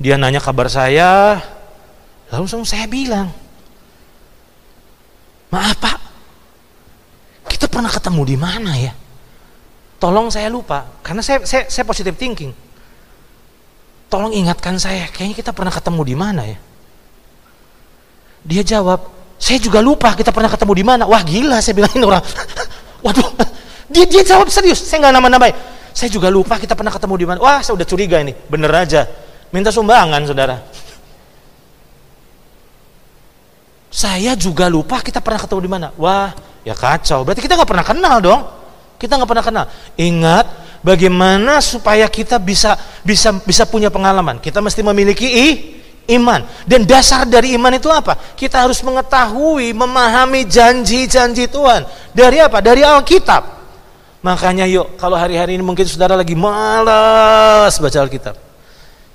Dia 0.00 0.16
nanya 0.16 0.40
kabar 0.40 0.72
saya, 0.72 1.36
langsung 2.32 2.64
saya 2.64 2.88
bilang, 2.88 3.28
maaf 5.52 5.76
pak, 5.76 6.09
kita 7.60 7.68
pernah 7.68 7.92
ketemu 7.92 8.22
di 8.24 8.36
mana 8.40 8.72
ya? 8.72 8.96
Tolong 10.00 10.32
saya 10.32 10.48
lupa, 10.48 10.88
karena 11.04 11.20
saya 11.20 11.44
saya, 11.44 11.68
saya 11.68 11.84
positive 11.84 12.16
thinking 12.16 12.56
tolong 14.10 14.34
ingatkan 14.34 14.74
saya, 14.76 15.06
kayaknya 15.14 15.38
kita 15.38 15.54
pernah 15.54 15.70
ketemu 15.70 16.02
di 16.02 16.16
mana 16.18 16.42
ya? 16.42 16.58
Dia 18.42 18.62
jawab, 18.66 19.06
saya 19.38 19.62
juga 19.62 19.78
lupa 19.78 20.12
kita 20.18 20.34
pernah 20.34 20.50
ketemu 20.50 20.72
di 20.74 20.84
mana. 20.84 21.04
Wah 21.06 21.22
gila, 21.22 21.62
saya 21.62 21.78
bilangin 21.78 22.02
orang. 22.02 22.20
Waduh, 23.06 23.30
dia 23.86 24.04
dia 24.10 24.26
jawab 24.26 24.50
serius, 24.50 24.82
saya 24.82 25.06
nggak 25.06 25.14
nama-namain. 25.14 25.54
Saya 25.94 26.10
juga 26.10 26.26
lupa 26.26 26.58
kita 26.58 26.74
pernah 26.74 26.90
ketemu 26.90 27.14
di 27.16 27.26
mana. 27.30 27.38
Wah, 27.38 27.62
saya 27.62 27.78
udah 27.78 27.86
curiga 27.86 28.18
ini, 28.18 28.34
bener 28.50 28.68
aja. 28.74 29.06
Minta 29.54 29.70
sumbangan, 29.70 30.26
saudara. 30.26 30.58
Saya 33.90 34.38
juga 34.38 34.70
lupa 34.70 35.02
kita 35.02 35.18
pernah 35.18 35.42
ketemu 35.42 35.60
di 35.66 35.70
mana. 35.70 35.86
Wah, 35.98 36.30
ya 36.62 36.78
kacau. 36.78 37.26
Berarti 37.26 37.42
kita 37.42 37.58
nggak 37.58 37.70
pernah 37.70 37.86
kenal 37.86 38.16
dong. 38.22 38.40
Kita 38.96 39.18
nggak 39.18 39.30
pernah 39.30 39.44
kenal. 39.44 39.66
Ingat, 39.98 40.46
Bagaimana 40.80 41.60
supaya 41.60 42.08
kita 42.08 42.40
bisa 42.40 42.72
bisa 43.04 43.36
bisa 43.44 43.68
punya 43.68 43.92
pengalaman? 43.92 44.40
Kita 44.40 44.64
mesti 44.64 44.80
memiliki 44.80 45.28
i, 45.28 45.48
iman. 46.16 46.40
Dan 46.64 46.88
dasar 46.88 47.28
dari 47.28 47.52
iman 47.52 47.76
itu 47.76 47.92
apa? 47.92 48.16
Kita 48.16 48.64
harus 48.64 48.80
mengetahui, 48.80 49.76
memahami 49.76 50.48
janji-janji 50.48 51.52
Tuhan. 51.52 51.84
Dari 52.16 52.40
apa? 52.40 52.64
Dari 52.64 52.80
Alkitab. 52.80 53.60
Makanya 54.24 54.64
yuk, 54.68 54.96
kalau 54.96 55.20
hari-hari 55.20 55.60
ini 55.60 55.64
mungkin 55.64 55.84
saudara 55.84 56.16
lagi 56.16 56.32
malas 56.32 57.76
baca 57.76 57.98
Alkitab. 58.00 58.36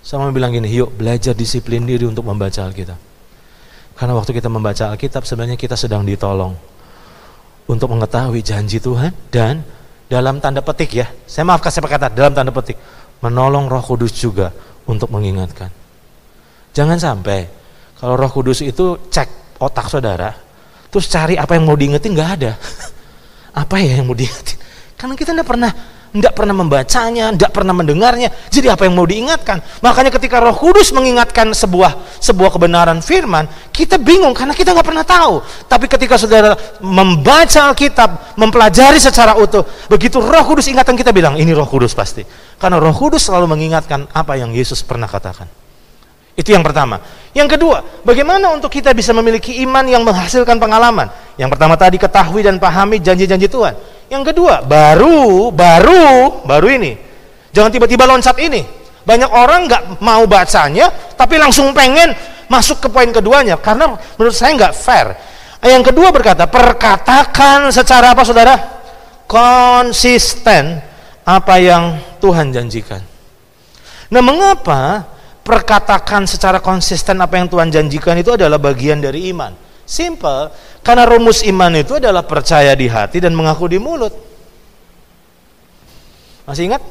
Sama 0.06 0.30
bilang 0.30 0.54
gini, 0.54 0.70
yuk 0.70 0.94
belajar 0.94 1.34
disiplin 1.34 1.82
diri 1.82 2.06
untuk 2.06 2.30
membaca 2.30 2.62
Alkitab. 2.62 3.15
Karena 3.96 4.14
waktu 4.16 4.36
kita 4.36 4.52
membaca 4.52 4.92
Alkitab 4.92 5.24
sebenarnya 5.24 5.56
kita 5.56 5.80
sedang 5.80 6.04
ditolong 6.04 6.52
untuk 7.66 7.88
mengetahui 7.96 8.44
janji 8.44 8.84
Tuhan 8.84 9.16
dan 9.32 9.64
dalam 10.06 10.38
tanda 10.38 10.62
petik 10.62 11.02
ya, 11.02 11.08
saya 11.26 11.48
maafkan 11.48 11.74
saya 11.74 11.88
kata 11.88 12.14
dalam 12.14 12.36
tanda 12.36 12.54
petik, 12.54 12.78
menolong 13.24 13.66
Roh 13.66 13.82
Kudus 13.82 14.14
juga 14.14 14.54
untuk 14.86 15.10
mengingatkan. 15.10 15.72
Jangan 16.76 17.00
sampai 17.00 17.50
kalau 17.98 18.20
Roh 18.20 18.30
Kudus 18.30 18.62
itu 18.62 19.00
cek 19.10 19.58
otak 19.58 19.90
saudara, 19.90 20.30
terus 20.92 21.10
cari 21.10 21.40
apa 21.40 21.58
yang 21.58 21.66
mau 21.66 21.74
diingetin 21.74 22.14
nggak 22.14 22.32
ada. 22.38 22.52
apa 23.66 23.76
ya 23.82 23.98
yang 23.98 24.12
mau 24.12 24.14
diingetin? 24.14 24.60
Karena 25.00 25.16
kita 25.18 25.32
tidak 25.34 25.48
pernah 25.48 25.72
tidak 26.16 26.32
pernah 26.32 26.56
membacanya, 26.56 27.36
tidak 27.36 27.52
pernah 27.52 27.76
mendengarnya. 27.76 28.32
Jadi 28.48 28.72
apa 28.72 28.88
yang 28.88 28.96
mau 28.96 29.04
diingatkan? 29.04 29.60
Makanya 29.84 30.16
ketika 30.16 30.40
Roh 30.40 30.56
Kudus 30.56 30.96
mengingatkan 30.96 31.52
sebuah 31.52 32.24
sebuah 32.24 32.56
kebenaran 32.56 33.04
firman, 33.04 33.52
kita 33.76 34.00
bingung 34.00 34.32
karena 34.32 34.56
kita 34.56 34.72
nggak 34.72 34.88
pernah 34.88 35.04
tahu. 35.04 35.44
Tapi 35.68 35.92
ketika 35.92 36.16
saudara 36.16 36.56
membaca 36.80 37.68
Alkitab, 37.68 38.40
mempelajari 38.40 38.96
secara 38.96 39.36
utuh, 39.36 39.68
begitu 39.92 40.24
Roh 40.24 40.46
Kudus 40.48 40.72
ingatan 40.72 40.96
kita 40.96 41.12
bilang, 41.12 41.36
ini 41.36 41.52
Roh 41.52 41.68
Kudus 41.68 41.92
pasti. 41.92 42.24
Karena 42.56 42.80
Roh 42.80 42.96
Kudus 42.96 43.28
selalu 43.28 43.52
mengingatkan 43.52 44.08
apa 44.16 44.40
yang 44.40 44.56
Yesus 44.56 44.80
pernah 44.80 45.12
katakan. 45.12 45.65
Itu 46.36 46.52
yang 46.52 46.62
pertama. 46.62 47.00
Yang 47.32 47.60
kedua, 47.60 47.84
bagaimana 48.04 48.52
untuk 48.52 48.72
kita 48.72 48.92
bisa 48.92 49.16
memiliki 49.16 49.60
iman 49.64 49.84
yang 49.88 50.04
menghasilkan 50.04 50.60
pengalaman? 50.60 51.08
Yang 51.36 51.56
pertama 51.56 51.76
tadi 51.80 51.96
ketahui 52.00 52.44
dan 52.44 52.60
pahami 52.60 53.00
janji-janji 53.00 53.48
Tuhan. 53.48 53.76
Yang 54.12 54.32
kedua, 54.32 54.64
baru, 54.64 55.52
baru, 55.52 56.44
baru 56.44 56.68
ini. 56.72 56.96
Jangan 57.56 57.72
tiba-tiba 57.72 58.04
loncat 58.04 58.36
ini. 58.40 58.64
Banyak 59.08 59.32
orang 59.32 59.68
nggak 59.68 59.84
mau 60.04 60.24
bacanya, 60.28 60.92
tapi 61.16 61.40
langsung 61.40 61.72
pengen 61.72 62.12
masuk 62.52 62.84
ke 62.84 62.88
poin 62.92 63.08
keduanya. 63.12 63.56
Karena 63.56 63.96
menurut 64.20 64.36
saya 64.36 64.52
nggak 64.56 64.76
fair. 64.76 65.08
Yang 65.64 65.92
kedua 65.92 66.12
berkata, 66.12 66.46
perkatakan 66.52 67.72
secara 67.72 68.12
apa 68.12 68.24
saudara? 68.28 68.56
Konsisten 69.26 70.78
apa 71.26 71.56
yang 71.58 71.98
Tuhan 72.22 72.54
janjikan. 72.54 73.02
Nah 74.14 74.22
mengapa 74.22 75.15
perkatakan 75.46 76.26
secara 76.26 76.58
konsisten 76.58 77.22
apa 77.22 77.38
yang 77.38 77.46
Tuhan 77.46 77.70
janjikan 77.70 78.18
itu 78.18 78.34
adalah 78.34 78.58
bagian 78.58 78.98
dari 78.98 79.30
iman? 79.30 79.54
Simple, 79.86 80.50
karena 80.82 81.06
rumus 81.06 81.46
iman 81.46 81.70
itu 81.78 82.02
adalah 82.02 82.26
percaya 82.26 82.74
di 82.74 82.90
hati 82.90 83.22
dan 83.22 83.38
mengaku 83.38 83.70
di 83.70 83.78
mulut. 83.78 84.10
Masih 86.50 86.74
ingat? 86.74 86.82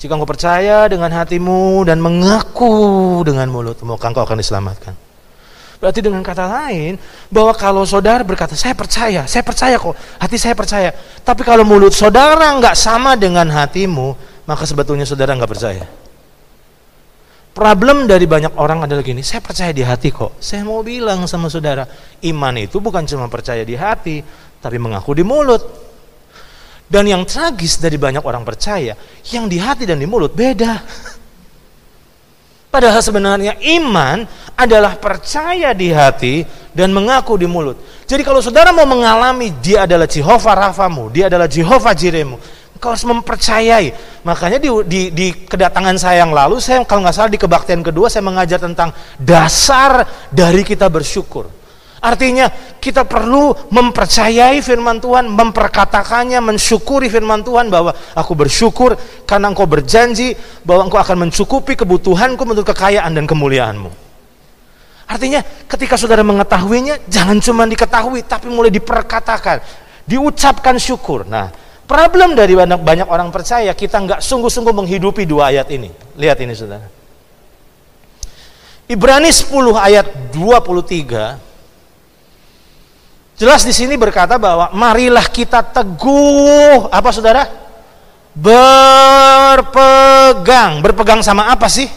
Jika 0.00 0.16
engkau 0.16 0.26
percaya 0.26 0.88
dengan 0.88 1.12
hatimu 1.12 1.84
dan 1.84 2.00
mengaku 2.00 3.20
dengan 3.22 3.52
mulut, 3.52 3.76
maka 3.84 4.08
engkau 4.08 4.24
akan 4.24 4.40
diselamatkan. 4.40 4.96
Berarti 5.78 6.00
dengan 6.00 6.24
kata 6.24 6.48
lain, 6.48 6.96
bahwa 7.28 7.52
kalau 7.52 7.84
saudara 7.84 8.24
berkata, 8.24 8.56
saya 8.56 8.72
percaya, 8.72 9.28
saya 9.28 9.44
percaya 9.44 9.76
kok, 9.76 9.94
hati 10.18 10.40
saya 10.40 10.56
percaya. 10.56 10.90
Tapi 11.22 11.42
kalau 11.44 11.68
mulut 11.68 11.92
saudara 11.92 12.48
nggak 12.56 12.74
sama 12.74 13.14
dengan 13.14 13.46
hatimu, 13.52 14.16
maka 14.48 14.64
sebetulnya 14.64 15.04
saudara 15.04 15.36
nggak 15.36 15.52
percaya. 15.52 15.84
Problem 17.52 18.08
dari 18.08 18.24
banyak 18.24 18.56
orang 18.56 18.88
adalah 18.88 19.04
gini, 19.04 19.20
saya 19.20 19.44
percaya 19.44 19.76
di 19.76 19.84
hati 19.84 20.08
kok. 20.08 20.40
Saya 20.40 20.64
mau 20.64 20.80
bilang 20.80 21.28
sama 21.28 21.52
saudara, 21.52 21.84
iman 22.24 22.54
itu 22.56 22.80
bukan 22.80 23.04
cuma 23.04 23.28
percaya 23.28 23.60
di 23.60 23.76
hati, 23.76 24.24
tapi 24.56 24.80
mengaku 24.80 25.12
di 25.12 25.20
mulut. 25.20 25.60
Dan 26.88 27.12
yang 27.12 27.28
tragis 27.28 27.76
dari 27.76 28.00
banyak 28.00 28.24
orang 28.24 28.40
percaya, 28.40 28.96
yang 29.28 29.52
di 29.52 29.60
hati 29.60 29.84
dan 29.84 30.00
di 30.00 30.08
mulut 30.08 30.32
beda. 30.32 30.80
Padahal 32.72 33.04
sebenarnya 33.04 33.60
iman 33.76 34.24
adalah 34.56 34.96
percaya 34.96 35.76
di 35.76 35.92
hati 35.92 36.40
dan 36.72 36.88
mengaku 36.88 37.36
di 37.36 37.44
mulut. 37.44 37.76
Jadi 38.08 38.24
kalau 38.24 38.40
saudara 38.40 38.72
mau 38.72 38.88
mengalami 38.88 39.52
dia 39.60 39.84
adalah 39.84 40.08
Jehovah 40.08 40.56
Rafamu, 40.56 41.12
dia 41.12 41.28
adalah 41.28 41.44
Jehovah 41.44 41.92
Jiremu, 41.92 42.40
Kau 42.80 42.94
harus 42.94 43.06
mempercayai. 43.06 43.94
Makanya 44.26 44.58
di, 44.58 44.68
di, 44.88 45.00
di 45.14 45.26
kedatangan 45.46 45.96
saya 45.98 46.26
yang 46.26 46.34
lalu, 46.34 46.58
saya 46.58 46.82
kalau 46.82 47.06
nggak 47.06 47.14
salah 47.14 47.30
di 47.30 47.38
kebaktian 47.38 47.82
kedua, 47.84 48.10
saya 48.10 48.26
mengajar 48.26 48.58
tentang 48.58 48.90
dasar 49.20 50.06
dari 50.32 50.66
kita 50.66 50.90
bersyukur. 50.90 51.62
Artinya 52.02 52.50
kita 52.82 53.06
perlu 53.06 53.54
mempercayai 53.70 54.58
firman 54.58 54.98
Tuhan, 54.98 55.30
memperkatakannya, 55.30 56.42
mensyukuri 56.42 57.06
firman 57.06 57.46
Tuhan 57.46 57.70
bahwa 57.70 57.94
aku 58.18 58.34
bersyukur 58.34 58.98
karena 59.22 59.54
engkau 59.54 59.70
berjanji 59.70 60.34
bahwa 60.66 60.90
engkau 60.90 60.98
akan 60.98 61.30
mencukupi 61.30 61.78
kebutuhanku 61.78 62.42
menurut 62.42 62.66
kekayaan 62.74 63.14
dan 63.14 63.22
kemuliaanmu. 63.22 63.90
Artinya 65.06 65.46
ketika 65.70 65.94
saudara 65.94 66.26
mengetahuinya, 66.26 67.06
jangan 67.06 67.38
cuma 67.38 67.70
diketahui, 67.70 68.26
tapi 68.26 68.50
mulai 68.50 68.74
diperkatakan, 68.74 69.62
diucapkan 70.02 70.82
syukur. 70.82 71.22
Nah, 71.22 71.54
problem 71.92 72.32
dari 72.32 72.56
banyak, 72.56 72.80
banyak 72.80 73.04
orang 73.04 73.28
percaya, 73.28 73.76
kita 73.76 74.00
nggak 74.00 74.24
sungguh-sungguh 74.24 74.72
menghidupi 74.72 75.28
dua 75.28 75.52
ayat 75.52 75.68
ini. 75.68 75.92
Lihat 76.16 76.40
ini 76.40 76.56
saudara. 76.56 76.88
Ibrani 78.88 79.28
10 79.32 79.52
ayat 79.76 80.32
23 80.34 81.52
Jelas 83.40 83.64
di 83.64 83.72
sini 83.72 83.96
berkata 83.96 84.36
bahwa 84.36 84.70
marilah 84.76 85.24
kita 85.26 85.64
teguh 85.64 86.86
apa 86.92 87.10
saudara? 87.10 87.48
Berpegang. 88.38 89.64
Berpegang 90.78 91.24
sama 91.24 91.50
apa 91.50 91.66
sih? 91.66 91.90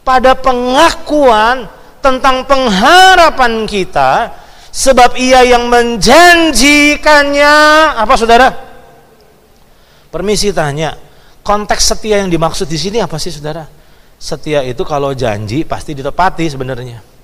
Pada 0.00 0.32
pengakuan 0.38 1.68
tentang 2.00 2.46
pengharapan 2.48 3.68
kita 3.68 4.32
sebab 4.74 5.14
ia 5.14 5.46
yang 5.46 5.70
menjanjikannya 5.70 7.54
apa 7.94 8.14
saudara? 8.18 8.50
Permisi 10.10 10.50
tanya, 10.50 10.98
konteks 11.46 11.94
setia 11.94 12.18
yang 12.18 12.30
dimaksud 12.30 12.66
di 12.66 12.74
sini 12.74 12.98
apa 12.98 13.14
sih 13.22 13.30
saudara? 13.30 13.70
Setia 14.18 14.66
itu 14.66 14.82
kalau 14.82 15.14
janji 15.14 15.62
pasti 15.62 15.94
ditepati 15.94 16.50
sebenarnya. 16.50 17.14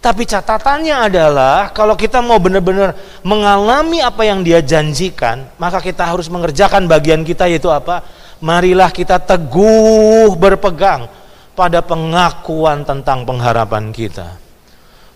Tapi 0.00 0.28
catatannya 0.28 1.08
adalah 1.08 1.72
kalau 1.72 1.96
kita 1.96 2.20
mau 2.20 2.36
benar-benar 2.36 2.92
mengalami 3.24 4.04
apa 4.04 4.20
yang 4.28 4.44
dia 4.44 4.60
janjikan, 4.60 5.48
maka 5.56 5.80
kita 5.80 6.04
harus 6.04 6.28
mengerjakan 6.28 6.84
bagian 6.84 7.24
kita 7.24 7.48
yaitu 7.48 7.72
apa? 7.72 8.04
Marilah 8.44 8.92
kita 8.92 9.16
teguh 9.16 10.36
berpegang 10.36 11.08
pada 11.56 11.80
pengakuan 11.80 12.84
tentang 12.84 13.24
pengharapan 13.24 13.88
kita. 13.96 14.36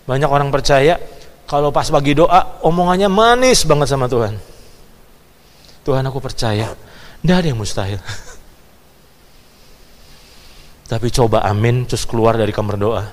Banyak 0.09 0.25
orang 0.25 0.49
percaya 0.49 0.97
kalau 1.49 1.73
pas 1.73 1.89
bagi 1.89 2.13
doa 2.13 2.61
omongannya 2.61 3.09
manis 3.09 3.65
banget 3.65 3.89
sama 3.89 4.05
Tuhan. 4.05 4.37
Tuhan 5.81 6.05
aku 6.05 6.21
percaya, 6.21 6.77
tidak 7.25 7.35
ada 7.41 7.47
yang 7.49 7.57
mustahil. 7.57 7.97
Tapi 10.93 11.09
coba 11.09 11.41
amin 11.49 11.89
terus 11.89 12.05
keluar 12.05 12.37
dari 12.37 12.53
kamar 12.53 12.77
doa. 12.77 13.09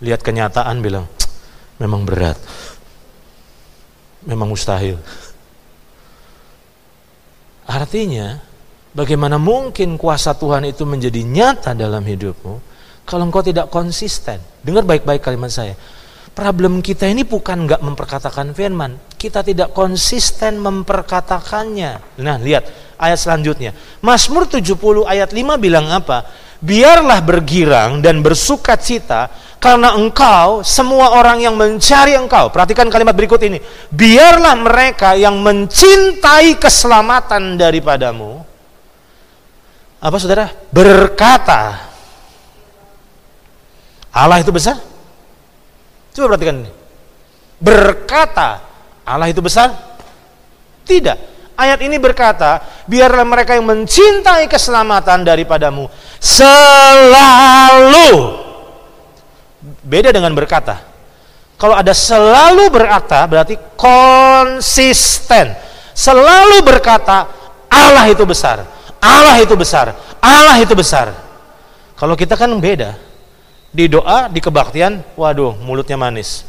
Lihat 0.00 0.24
kenyataan 0.24 0.80
bilang 0.80 1.04
memang 1.76 2.08
berat. 2.08 2.40
Memang 4.24 4.48
mustahil. 4.48 4.96
Artinya 7.68 8.40
bagaimana 8.96 9.36
mungkin 9.36 10.00
kuasa 10.00 10.32
Tuhan 10.32 10.64
itu 10.64 10.88
menjadi 10.88 11.20
nyata 11.20 11.76
dalam 11.76 12.08
hidupmu 12.08 12.54
kalau 13.04 13.28
engkau 13.28 13.44
tidak 13.44 13.68
konsisten? 13.68 14.40
Dengar 14.64 14.88
baik-baik 14.88 15.20
kalimat 15.20 15.52
saya 15.52 15.76
problem 16.36 16.84
kita 16.84 17.08
ini 17.08 17.24
bukan 17.24 17.64
nggak 17.64 17.80
memperkatakan 17.80 18.52
firman 18.52 19.00
kita 19.16 19.40
tidak 19.40 19.72
konsisten 19.72 20.60
memperkatakannya 20.60 22.20
nah 22.20 22.36
lihat 22.36 22.68
ayat 23.00 23.16
selanjutnya 23.16 23.72
Mazmur 24.04 24.44
70 24.44 24.76
ayat 25.08 25.32
5 25.32 25.56
bilang 25.56 25.88
apa 25.88 26.28
biarlah 26.60 27.24
bergirang 27.24 28.04
dan 28.04 28.20
bersuka 28.20 28.76
cita 28.76 29.32
karena 29.56 29.96
engkau, 29.96 30.60
semua 30.60 31.16
orang 31.16 31.40
yang 31.40 31.56
mencari 31.56 32.12
engkau, 32.14 32.52
perhatikan 32.52 32.86
kalimat 32.92 33.16
berikut 33.16 33.40
ini. 33.40 33.58
Biarlah 33.88 34.54
mereka 34.54 35.16
yang 35.16 35.40
mencintai 35.40 36.60
keselamatan 36.60 37.56
daripadamu. 37.58 38.44
Apa 39.98 40.16
saudara? 40.20 40.52
Berkata. 40.70 41.88
Allah 44.12 44.38
itu 44.38 44.52
besar? 44.52 44.78
Coba 46.16 46.32
perhatikan 46.32 46.64
ini. 46.64 46.72
Berkata, 47.60 48.64
Allah 49.04 49.28
itu 49.28 49.44
besar? 49.44 49.68
Tidak. 50.88 51.36
Ayat 51.56 51.84
ini 51.84 52.00
berkata, 52.00 52.64
biarlah 52.88 53.24
mereka 53.24 53.52
yang 53.56 53.68
mencintai 53.68 54.48
keselamatan 54.48 55.24
daripadamu 55.24 55.88
selalu 56.20 58.08
Beda 59.86 60.10
dengan 60.14 60.34
berkata. 60.34 60.82
Kalau 61.56 61.72
ada 61.72 61.94
selalu 61.96 62.68
berkata 62.68 63.24
berarti 63.24 63.56
konsisten. 63.78 65.56
Selalu 65.96 66.60
berkata 66.60 67.26
Allah 67.70 68.06
itu 68.12 68.22
besar. 68.28 68.62
Allah 69.00 69.40
itu 69.40 69.56
besar. 69.56 69.96
Allah 70.20 70.60
itu 70.60 70.74
besar. 70.76 71.14
Kalau 71.96 72.12
kita 72.12 72.36
kan 72.36 72.52
beda. 72.60 73.05
Di 73.76 73.92
doa, 73.92 74.32
di 74.32 74.40
kebaktian, 74.40 75.04
waduh, 75.20 75.52
mulutnya 75.60 76.00
manis. 76.00 76.48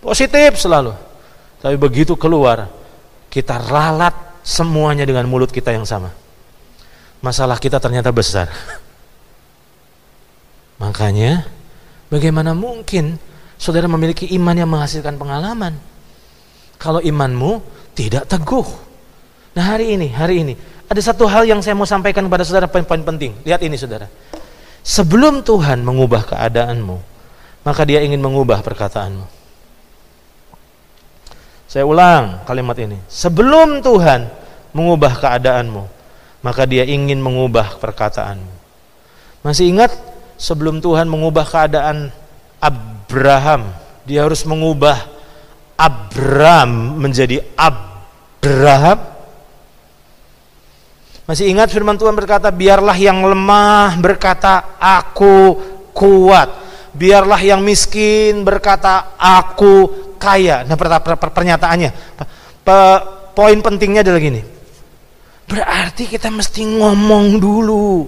Positif 0.00 0.56
selalu. 0.56 0.96
Tapi 1.60 1.76
begitu 1.76 2.16
keluar, 2.16 2.72
kita 3.28 3.60
ralat 3.60 4.16
semuanya 4.40 5.04
dengan 5.04 5.28
mulut 5.28 5.52
kita 5.52 5.76
yang 5.76 5.84
sama. 5.84 6.08
Masalah 7.20 7.60
kita 7.60 7.76
ternyata 7.76 8.08
besar. 8.08 8.48
Makanya 10.80 11.44
Bagaimana 12.14 12.54
mungkin 12.54 13.18
saudara 13.58 13.90
memiliki 13.90 14.30
iman 14.38 14.54
yang 14.54 14.70
menghasilkan 14.70 15.18
pengalaman? 15.18 15.74
Kalau 16.78 17.02
imanmu 17.02 17.58
tidak 17.98 18.30
teguh. 18.30 18.62
Nah 19.58 19.74
hari 19.74 19.98
ini, 19.98 20.14
hari 20.14 20.46
ini, 20.46 20.54
ada 20.86 21.00
satu 21.02 21.26
hal 21.26 21.42
yang 21.42 21.58
saya 21.58 21.74
mau 21.74 21.88
sampaikan 21.88 22.30
kepada 22.30 22.46
saudara 22.46 22.70
poin-poin 22.70 23.02
penting. 23.02 23.34
Lihat 23.42 23.66
ini 23.66 23.74
saudara. 23.74 24.06
Sebelum 24.84 25.40
Tuhan 25.40 25.80
mengubah 25.80 26.28
keadaanmu, 26.28 27.00
maka 27.64 27.82
dia 27.88 28.04
ingin 28.04 28.20
mengubah 28.20 28.60
perkataanmu. 28.60 29.24
Saya 31.64 31.88
ulang 31.88 32.44
kalimat 32.44 32.76
ini. 32.76 33.00
Sebelum 33.08 33.80
Tuhan 33.80 34.28
mengubah 34.76 35.16
keadaanmu, 35.16 35.82
maka 36.44 36.68
dia 36.68 36.84
ingin 36.84 37.16
mengubah 37.16 37.80
perkataanmu. 37.80 38.52
Masih 39.40 39.72
ingat 39.72 39.96
sebelum 40.36 40.84
Tuhan 40.84 41.08
mengubah 41.08 41.48
keadaan 41.48 42.12
Abraham, 42.60 43.72
dia 44.04 44.20
harus 44.20 44.44
mengubah 44.44 45.00
Abram 45.80 47.00
menjadi 47.00 47.40
Abraham. 47.56 49.13
Masih 51.24 51.48
ingat 51.48 51.72
firman 51.72 51.96
Tuhan 51.96 52.12
berkata, 52.12 52.52
biarlah 52.52 52.96
yang 53.00 53.24
lemah 53.24 53.96
berkata, 53.96 54.76
aku 54.76 55.56
kuat. 55.96 56.52
Biarlah 56.92 57.40
yang 57.40 57.64
miskin 57.64 58.44
berkata, 58.44 59.16
aku 59.16 59.88
kaya. 60.20 60.68
Nah 60.68 60.76
pernyataannya, 60.76 61.90
poin 63.32 63.58
pentingnya 63.64 64.04
adalah 64.04 64.20
gini. 64.20 64.42
Berarti 65.48 66.08
kita 66.08 66.28
mesti 66.28 66.64
ngomong 66.64 67.40
dulu 67.40 68.04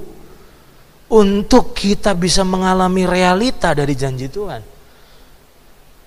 untuk 1.12 1.72
kita 1.76 2.12
bisa 2.16 2.44
mengalami 2.44 3.09
realita 3.09 3.72
dari 3.72 3.92
janji 3.96 4.29
Tuhan. 4.29 4.61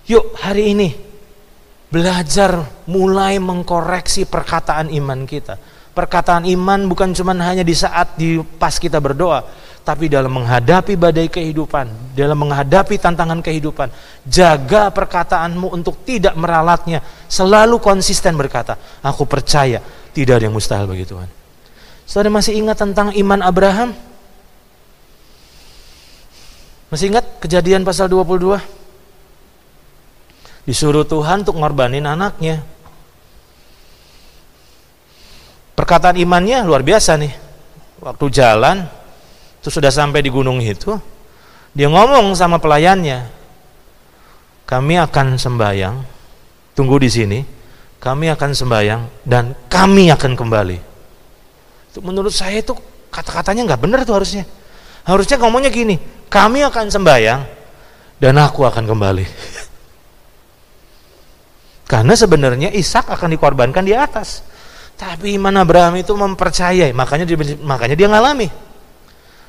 Yuk 0.09 0.37
hari 0.41 0.73
ini 0.73 0.89
belajar 1.89 2.85
mulai 2.89 3.37
mengkoreksi 3.41 4.25
perkataan 4.25 4.89
iman 4.93 5.25
kita. 5.25 5.57
Perkataan 5.99 6.47
iman 6.47 6.87
bukan 6.87 7.11
cuma 7.11 7.35
hanya 7.35 7.59
di 7.59 7.75
saat 7.75 8.15
di 8.15 8.39
pas 8.39 8.79
kita 8.79 9.03
berdoa, 9.03 9.43
tapi 9.83 10.07
dalam 10.07 10.31
menghadapi 10.31 10.95
badai 10.95 11.27
kehidupan, 11.27 12.15
dalam 12.15 12.39
menghadapi 12.39 12.95
tantangan 12.95 13.43
kehidupan, 13.43 13.91
jaga 14.23 14.95
perkataanmu 14.95 15.67
untuk 15.75 16.07
tidak 16.07 16.39
meralatnya, 16.39 17.03
selalu 17.27 17.83
konsisten 17.83 18.39
berkata, 18.39 18.79
aku 19.03 19.27
percaya 19.27 19.83
tidak 20.15 20.39
ada 20.39 20.47
yang 20.47 20.55
mustahil 20.55 20.87
bagi 20.87 21.03
Tuhan. 21.03 21.27
Saudara 22.07 22.31
masih 22.31 22.55
ingat 22.55 22.79
tentang 22.79 23.11
iman 23.11 23.43
Abraham? 23.43 23.91
Masih 26.87 27.11
ingat 27.11 27.27
kejadian 27.43 27.83
pasal 27.83 28.07
22? 28.07 28.55
Disuruh 30.63 31.03
Tuhan 31.03 31.43
untuk 31.43 31.59
ngorbanin 31.59 32.07
anaknya. 32.07 32.63
Perkataan 35.79 36.19
imannya 36.19 36.67
luar 36.67 36.83
biasa 36.83 37.15
nih. 37.15 37.31
Waktu 38.03 38.25
jalan, 38.35 38.83
itu 39.63 39.71
sudah 39.71 39.87
sampai 39.87 40.19
di 40.19 40.27
gunung 40.27 40.59
itu, 40.59 40.91
dia 41.71 41.87
ngomong 41.87 42.35
sama 42.35 42.59
pelayannya, 42.59 43.31
kami 44.67 44.99
akan 44.99 45.39
sembayang, 45.39 45.95
tunggu 46.75 46.99
di 46.99 47.07
sini, 47.07 47.39
kami 47.95 48.27
akan 48.27 48.51
sembayang 48.51 49.23
dan 49.23 49.55
kami 49.71 50.11
akan 50.11 50.35
kembali. 50.35 50.77
Itu 51.95 52.03
menurut 52.03 52.35
saya 52.35 52.59
itu 52.59 52.75
kata-katanya 53.07 53.71
nggak 53.71 53.79
benar 53.79 54.03
tuh 54.03 54.19
harusnya. 54.19 54.43
Harusnya 55.07 55.39
ngomongnya 55.39 55.71
gini, 55.71 55.95
kami 56.27 56.59
akan 56.59 56.91
sembahyang 56.91 57.41
dan 58.19 58.35
aku 58.35 58.67
akan 58.67 58.83
kembali. 58.83 59.25
Karena 61.91 62.13
sebenarnya 62.19 62.67
Ishak 62.67 63.07
akan 63.07 63.31
dikorbankan 63.31 63.87
di 63.87 63.95
atas. 63.95 64.48
Tapi 64.99 65.39
iman 65.39 65.55
Abraham 65.63 65.95
itu 65.95 66.11
mempercayai, 66.11 66.91
makanya 66.91 67.23
dia, 67.23 67.39
makanya 67.63 67.95
dia 67.95 68.11
ngalami. 68.11 68.51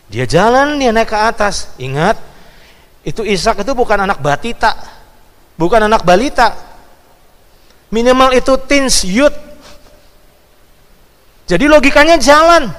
Dia 0.06 0.22
jalan, 0.22 0.78
dia 0.78 0.94
naik 0.94 1.10
ke 1.10 1.18
atas. 1.18 1.74
Ingat, 1.74 2.14
itu 3.02 3.26
Ishak 3.26 3.66
itu 3.66 3.74
bukan 3.74 4.06
anak 4.06 4.22
batita, 4.22 4.78
bukan 5.58 5.90
anak 5.90 6.06
balita. 6.06 6.54
Minimal 7.90 8.30
itu 8.38 8.54
teens 8.62 9.02
youth. 9.02 9.34
Jadi 11.50 11.66
logikanya 11.66 12.14
jalan. 12.14 12.70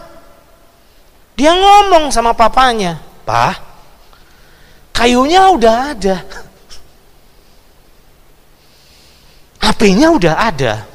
Dia 1.36 1.52
ngomong 1.52 2.08
sama 2.08 2.32
papanya, 2.32 3.04
"Pak, 3.28 3.60
kayunya 4.96 5.52
udah 5.52 5.76
ada. 5.92 6.24
Apinya 9.60 10.16
udah 10.16 10.36
ada. 10.40 10.91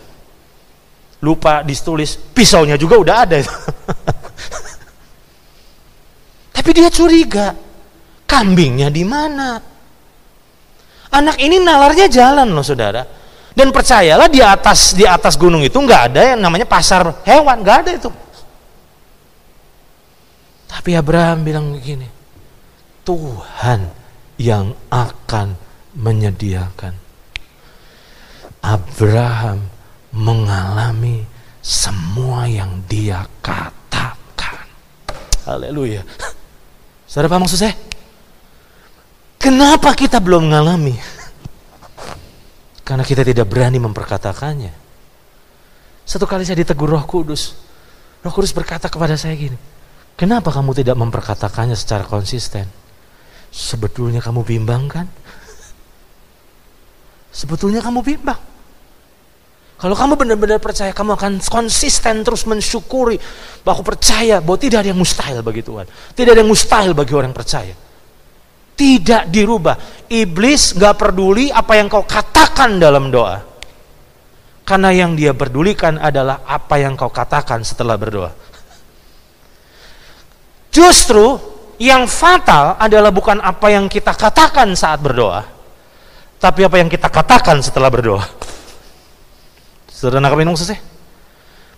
Lupa 1.24 1.64
ditulis, 1.64 2.16
pisaunya 2.16 2.76
juga 2.76 3.00
udah 3.00 3.16
ada." 3.24 3.40
Tapi 6.56 6.70
dia 6.72 6.90
curiga, 6.90 7.54
kambingnya 8.26 8.90
di 8.90 9.04
mana? 9.06 9.60
Anak 11.14 11.38
ini 11.38 11.62
nalarnya 11.62 12.10
jalan 12.10 12.50
loh 12.50 12.66
saudara. 12.66 13.06
Dan 13.56 13.72
percayalah 13.72 14.28
di 14.28 14.44
atas 14.44 14.92
di 14.92 15.08
atas 15.08 15.40
gunung 15.40 15.64
itu 15.64 15.80
nggak 15.80 16.12
ada 16.12 16.36
yang 16.36 16.44
namanya 16.44 16.68
pasar 16.68 17.24
hewan, 17.24 17.64
nggak 17.64 17.78
ada 17.86 17.90
itu. 17.96 18.10
Tapi 20.68 20.92
Abraham 20.92 21.40
bilang 21.40 21.72
begini, 21.72 22.04
Tuhan 23.00 23.80
yang 24.36 24.76
akan 24.92 25.56
menyediakan. 25.96 26.92
Abraham 28.60 29.75
mengalami 30.16 31.28
semua 31.60 32.48
yang 32.48 32.80
dia 32.88 33.28
katakan. 33.44 34.64
Haleluya. 35.44 36.00
Saudara 37.04 37.28
apa 37.28 37.44
maksud 37.44 37.60
saya? 37.60 37.76
Kenapa 39.36 39.92
kita 39.92 40.18
belum 40.18 40.48
mengalami? 40.48 40.96
Karena 42.82 43.04
kita 43.04 43.20
tidak 43.22 43.46
berani 43.46 43.76
memperkatakannya. 43.76 44.72
Satu 46.06 46.24
kali 46.24 46.48
saya 46.48 46.64
ditegur 46.64 46.88
roh 46.88 47.04
kudus. 47.04 47.54
Roh 48.24 48.32
kudus 48.32 48.56
berkata 48.56 48.88
kepada 48.88 49.18
saya 49.18 49.36
gini, 49.36 49.58
Kenapa 50.16 50.48
kamu 50.48 50.72
tidak 50.72 50.96
memperkatakannya 50.96 51.76
secara 51.76 52.08
konsisten? 52.08 52.64
Sebetulnya 53.52 54.24
kamu 54.24 54.48
bimbang 54.48 54.88
kan? 54.88 55.06
Sebetulnya 57.28 57.84
kamu 57.84 58.00
bimbang. 58.00 58.55
Kalau 59.76 59.92
kamu 59.92 60.16
benar-benar 60.16 60.56
percaya, 60.56 60.88
kamu 60.96 61.20
akan 61.20 61.32
konsisten 61.44 62.24
terus 62.24 62.48
mensyukuri 62.48 63.20
bahwa 63.60 63.76
aku 63.76 63.84
percaya 63.92 64.40
bahwa 64.40 64.56
tidak 64.56 64.80
ada 64.80 64.88
yang 64.88 65.00
mustahil 65.00 65.44
bagi 65.44 65.60
Tuhan. 65.60 65.84
Tidak 66.16 66.30
ada 66.32 66.40
yang 66.40 66.48
mustahil 66.48 66.96
bagi 66.96 67.12
orang 67.12 67.36
percaya. 67.36 67.76
Tidak 68.72 69.28
dirubah. 69.28 70.08
Iblis 70.08 70.80
gak 70.80 70.96
peduli 70.96 71.52
apa 71.52 71.76
yang 71.76 71.92
kau 71.92 72.08
katakan 72.08 72.80
dalam 72.80 73.12
doa. 73.12 73.36
Karena 74.64 74.90
yang 74.96 75.12
dia 75.12 75.36
pedulikan 75.36 76.00
adalah 76.00 76.42
apa 76.48 76.80
yang 76.80 76.96
kau 76.96 77.12
katakan 77.12 77.60
setelah 77.60 78.00
berdoa. 78.00 78.32
Justru 80.72 81.36
yang 81.76 82.08
fatal 82.08 82.80
adalah 82.80 83.12
bukan 83.12 83.40
apa 83.44 83.68
yang 83.68 83.88
kita 83.92 84.16
katakan 84.16 84.72
saat 84.72 85.00
berdoa, 85.00 85.44
tapi 86.40 86.64
apa 86.64 86.76
yang 86.80 86.88
kita 86.88 87.08
katakan 87.12 87.60
setelah 87.60 87.92
berdoa. 87.92 88.24
Sudah 89.96 90.20
nangkap 90.20 90.44
minum 90.44 90.52
selesai? 90.52 90.76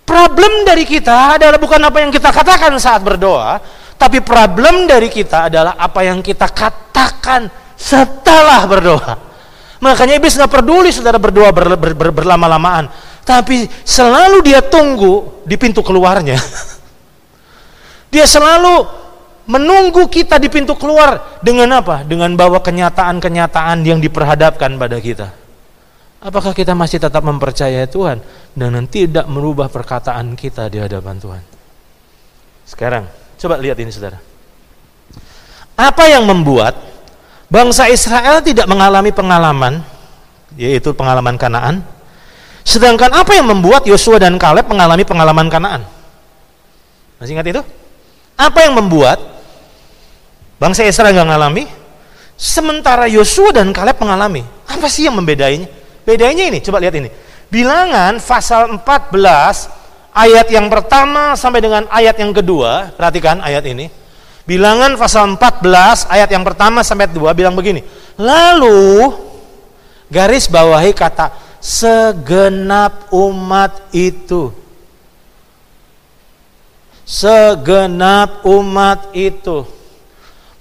Problem 0.03 0.67
dari 0.67 0.83
kita 0.83 1.39
adalah 1.39 1.55
bukan 1.61 1.79
apa 1.79 2.03
yang 2.03 2.11
kita 2.11 2.35
katakan 2.35 2.75
saat 2.83 2.99
berdoa, 3.07 3.63
tapi 3.95 4.19
problem 4.19 4.91
dari 4.91 5.07
kita 5.07 5.47
adalah 5.47 5.79
apa 5.79 6.03
yang 6.03 6.19
kita 6.19 6.51
katakan 6.51 7.47
setelah 7.79 8.67
berdoa. 8.67 9.15
Makanya 9.79 10.19
iblis 10.19 10.35
nggak 10.35 10.51
peduli 10.51 10.91
saudara 10.91 11.23
berdoa 11.23 11.55
ber, 11.55 11.79
ber, 11.79 11.95
ber, 11.95 12.11
berlama-lamaan, 12.11 12.91
tapi 13.23 13.71
selalu 13.87 14.43
dia 14.43 14.67
tunggu 14.67 15.47
di 15.47 15.55
pintu 15.55 15.87
keluarnya. 15.87 16.35
Dia 18.09 18.25
selalu 18.25 18.89
menunggu 19.45 20.09
kita 20.09 20.41
di 20.41 20.49
pintu 20.49 20.73
keluar 20.81 21.37
dengan 21.45 21.85
apa? 21.85 22.09
Dengan 22.09 22.33
bawa 22.33 22.65
kenyataan-kenyataan 22.65 23.85
yang 23.85 24.01
diperhadapkan 24.01 24.81
pada 24.81 24.97
kita. 24.97 25.29
Apakah 26.19 26.51
kita 26.51 26.75
masih 26.75 26.99
tetap 26.99 27.23
mempercayai 27.23 27.87
Tuhan 27.87 28.19
dan 28.59 28.75
tidak 28.91 29.31
merubah 29.31 29.71
perkataan 29.71 30.35
kita 30.35 30.67
di 30.67 30.83
hadapan 30.83 31.15
Tuhan? 31.23 31.43
Sekarang, 32.67 33.07
coba 33.39 33.55
lihat 33.63 33.79
ini 33.79 33.95
saudara. 33.95 34.19
Apa 35.79 36.11
yang 36.11 36.27
membuat 36.27 36.75
bangsa 37.47 37.87
Israel 37.87 38.43
tidak 38.43 38.67
mengalami 38.67 39.15
pengalaman, 39.15 39.79
yaitu 40.59 40.91
pengalaman 40.91 41.39
Kanaan, 41.39 41.87
sedangkan 42.67 43.15
apa 43.15 43.39
yang 43.39 43.47
membuat 43.47 43.87
Yosua 43.87 44.19
dan 44.19 44.43
Kaleb 44.43 44.67
mengalami 44.67 45.07
pengalaman 45.07 45.47
Kanaan? 45.47 45.87
Masih 47.23 47.39
ingat 47.39 47.47
itu? 47.47 47.63
Apa 48.35 48.67
yang 48.67 48.75
membuat 48.75 49.23
bangsa 50.59 50.83
Israel 50.83 51.15
nggak 51.15 51.31
mengalami, 51.31 51.71
sementara 52.35 53.07
Yosua 53.07 53.55
dan 53.55 53.71
Kaleb 53.71 54.03
mengalami? 54.03 54.43
Apa 54.67 54.91
sih 54.91 55.07
yang 55.07 55.15
membedainya? 55.15 55.78
Bedanya 56.09 56.49
ini, 56.49 56.65
coba 56.65 56.81
lihat 56.81 56.97
ini. 56.97 57.13
Bilangan 57.53 58.17
pasal 58.17 58.81
14 58.81 60.17
ayat 60.17 60.49
yang 60.49 60.73
pertama 60.73 61.37
sampai 61.37 61.61
dengan 61.61 61.85
ayat 61.93 62.17
yang 62.17 62.33
kedua, 62.33 62.97
perhatikan 62.97 63.45
ayat 63.45 63.69
ini. 63.69 63.93
Bilangan 64.49 64.97
pasal 64.97 65.37
14 65.37 66.09
ayat 66.09 66.33
yang 66.33 66.41
pertama 66.49 66.81
sampai 66.81 67.13
dua 67.13 67.37
bilang 67.37 67.53
begini. 67.53 67.85
Lalu 68.17 69.13
garis 70.09 70.49
bawahi 70.49 70.97
kata 70.97 71.29
segenap 71.61 73.13
umat 73.13 73.93
itu 73.93 74.49
segenap 77.05 78.49
umat 78.49 79.13
itu 79.13 79.69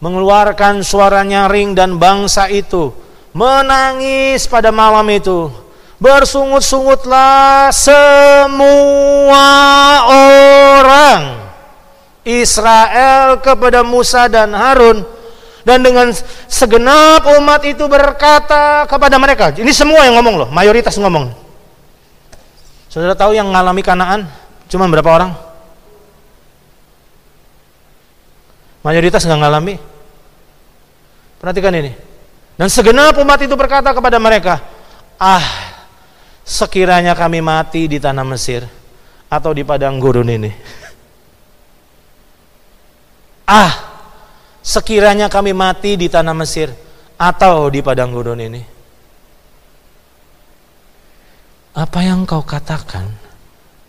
mengeluarkan 0.03 0.83
suara 0.83 1.23
nyaring 1.23 1.71
dan 1.71 1.95
bangsa 1.95 2.51
itu 2.51 3.06
menangis 3.37 4.49
pada 4.49 4.73
malam 4.73 5.05
itu. 5.13 5.53
Bersungut-sungutlah 6.01 7.69
semua 7.69 9.45
orang. 10.09 11.21
Israel 12.27 13.39
kepada 13.39 13.85
Musa 13.85 14.25
dan 14.25 14.51
Harun. 14.57 15.05
Dan 15.63 15.83
dengan 15.83 16.11
segenap 16.47 17.27
umat 17.39 17.61
itu 17.67 17.85
berkata 17.85 18.87
kepada 18.89 19.19
mereka. 19.21 19.51
Ini 19.53 19.69
semua 19.75 20.07
yang 20.07 20.17
ngomong 20.17 20.35
loh 20.43 20.49
mayoritas 20.49 20.95
ngomong. 20.97 21.31
Saudara 22.87 23.13
tahu 23.13 23.35
yang 23.35 23.51
mengalami 23.51 23.83
kanaan? 23.83 24.25
Cuma 24.71 24.87
berapa 24.87 25.07
orang? 25.11 25.31
Mayoritas 28.79 29.27
nggak 29.27 29.39
ngalami. 29.43 29.75
Perhatikan 31.43 31.75
ini. 31.75 32.06
Dan 32.57 32.73
segenap 32.73 33.13
umat 33.21 33.37
itu 33.45 33.53
berkata 33.53 33.93
kepada 33.93 34.17
mereka, 34.17 34.57
Ah, 35.21 35.45
sekiranya 36.41 37.13
kami 37.13 37.37
mati 37.37 37.85
di 37.85 38.01
tanah 38.01 38.25
Mesir 38.25 38.65
atau 39.29 39.53
di 39.53 39.61
padang 39.61 40.01
gurun 40.01 40.27
ini. 40.27 40.51
Ah, 43.47 43.71
sekiranya 44.59 45.31
kami 45.31 45.55
mati 45.55 45.95
di 45.95 46.11
tanah 46.11 46.35
Mesir 46.35 46.67
atau 47.15 47.71
di 47.71 47.79
padang 47.79 48.11
gurun 48.11 48.43
ini. 48.43 48.59
Apa 51.79 52.03
yang 52.03 52.27
kau 52.27 52.43
katakan 52.43 53.07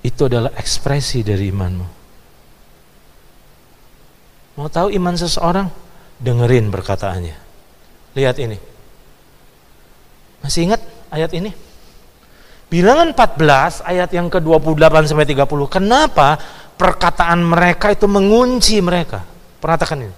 itu 0.06 0.30
adalah 0.30 0.54
ekspresi 0.54 1.26
dari 1.26 1.50
imanmu. 1.50 1.86
Mau 4.62 4.68
tahu 4.70 4.94
iman 4.94 5.18
seseorang? 5.18 5.66
Dengerin 6.22 6.70
perkataannya. 6.70 7.47
Lihat 8.18 8.34
ini. 8.42 8.58
Masih 10.42 10.66
ingat 10.66 10.82
ayat 11.14 11.30
ini? 11.38 11.54
Bilangan 12.66 13.14
14 13.14 13.86
ayat 13.86 14.10
yang 14.10 14.26
ke-28 14.26 15.06
sampai 15.06 15.28
30. 15.30 15.46
Kenapa 15.70 16.34
perkataan 16.74 17.46
mereka 17.46 17.94
itu 17.94 18.10
mengunci 18.10 18.82
mereka? 18.82 19.22
Perhatikan 19.62 20.02
ini. 20.02 20.14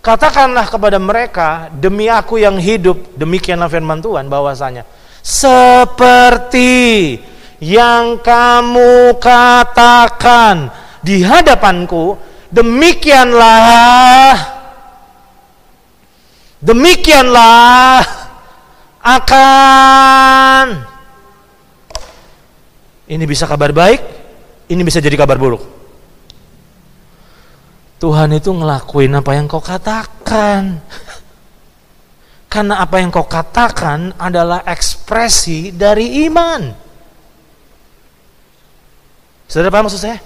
Katakanlah 0.00 0.70
kepada 0.70 0.96
mereka, 0.96 1.68
demi 1.74 2.08
aku 2.08 2.40
yang 2.40 2.56
hidup, 2.56 3.18
demikianlah 3.18 3.68
firman 3.68 4.00
Tuhan 4.00 4.32
bahwasanya 4.32 4.88
seperti 5.20 7.20
yang 7.60 8.16
kamu 8.24 9.20
katakan 9.20 10.72
di 11.04 11.20
hadapanku 11.20 12.16
demikianlah 12.48 14.59
demikianlah 16.60 18.04
akan 19.00 20.90
Ini 23.10 23.26
bisa 23.26 23.42
kabar 23.50 23.74
baik, 23.74 23.98
ini 24.70 24.86
bisa 24.86 25.02
jadi 25.02 25.18
kabar 25.18 25.34
buruk. 25.34 25.66
Tuhan 27.98 28.30
itu 28.38 28.54
ngelakuin 28.54 29.10
apa 29.18 29.34
yang 29.34 29.50
kau 29.50 29.58
katakan. 29.58 30.78
Karena 32.46 32.78
apa 32.78 33.02
yang 33.02 33.10
kau 33.10 33.26
katakan 33.26 34.14
adalah 34.14 34.62
ekspresi 34.62 35.74
dari 35.74 36.22
iman. 36.30 36.70
Saudara 39.50 39.74
paham 39.74 39.90
maksud 39.90 40.06
saya? 40.06 40.22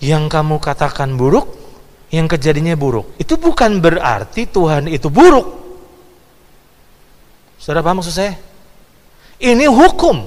Yang 0.00 0.32
kamu 0.32 0.56
katakan 0.64 1.12
buruk, 1.12 1.67
yang 2.08 2.24
kejadiannya 2.24 2.76
buruk. 2.76 3.16
Itu 3.20 3.36
bukan 3.36 3.80
berarti 3.80 4.48
Tuhan 4.48 4.88
itu 4.88 5.12
buruk. 5.12 5.46
Saudara 7.60 7.84
paham 7.84 8.00
maksud 8.00 8.14
saya? 8.14 8.34
Ini 9.38 9.68
hukum. 9.68 10.24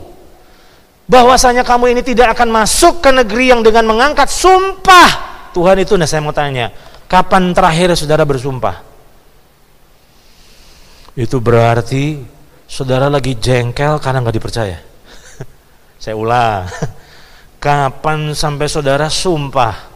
Bahwasanya 1.09 1.67
kamu 1.67 1.91
ini 1.97 2.01
tidak 2.05 2.37
akan 2.37 2.63
masuk 2.63 3.03
ke 3.03 3.11
negeri 3.11 3.51
yang 3.51 3.65
dengan 3.65 3.83
mengangkat 3.89 4.31
sumpah. 4.31 5.31
Tuhan 5.51 5.83
itu, 5.83 5.99
nah 5.99 6.07
saya 6.07 6.23
mau 6.23 6.31
tanya, 6.31 6.71
kapan 7.11 7.51
terakhir 7.51 7.91
saudara 7.99 8.23
bersumpah? 8.23 8.79
Itu 11.11 11.43
berarti 11.43 12.23
saudara 12.63 13.11
lagi 13.11 13.35
jengkel 13.35 13.99
karena 13.99 14.23
nggak 14.23 14.37
dipercaya. 14.39 14.79
Saya 16.01 16.15
ulang. 16.15 16.71
Kapan 17.61 18.31
sampai 18.31 18.71
saudara 18.71 19.11
sumpah? 19.11 19.90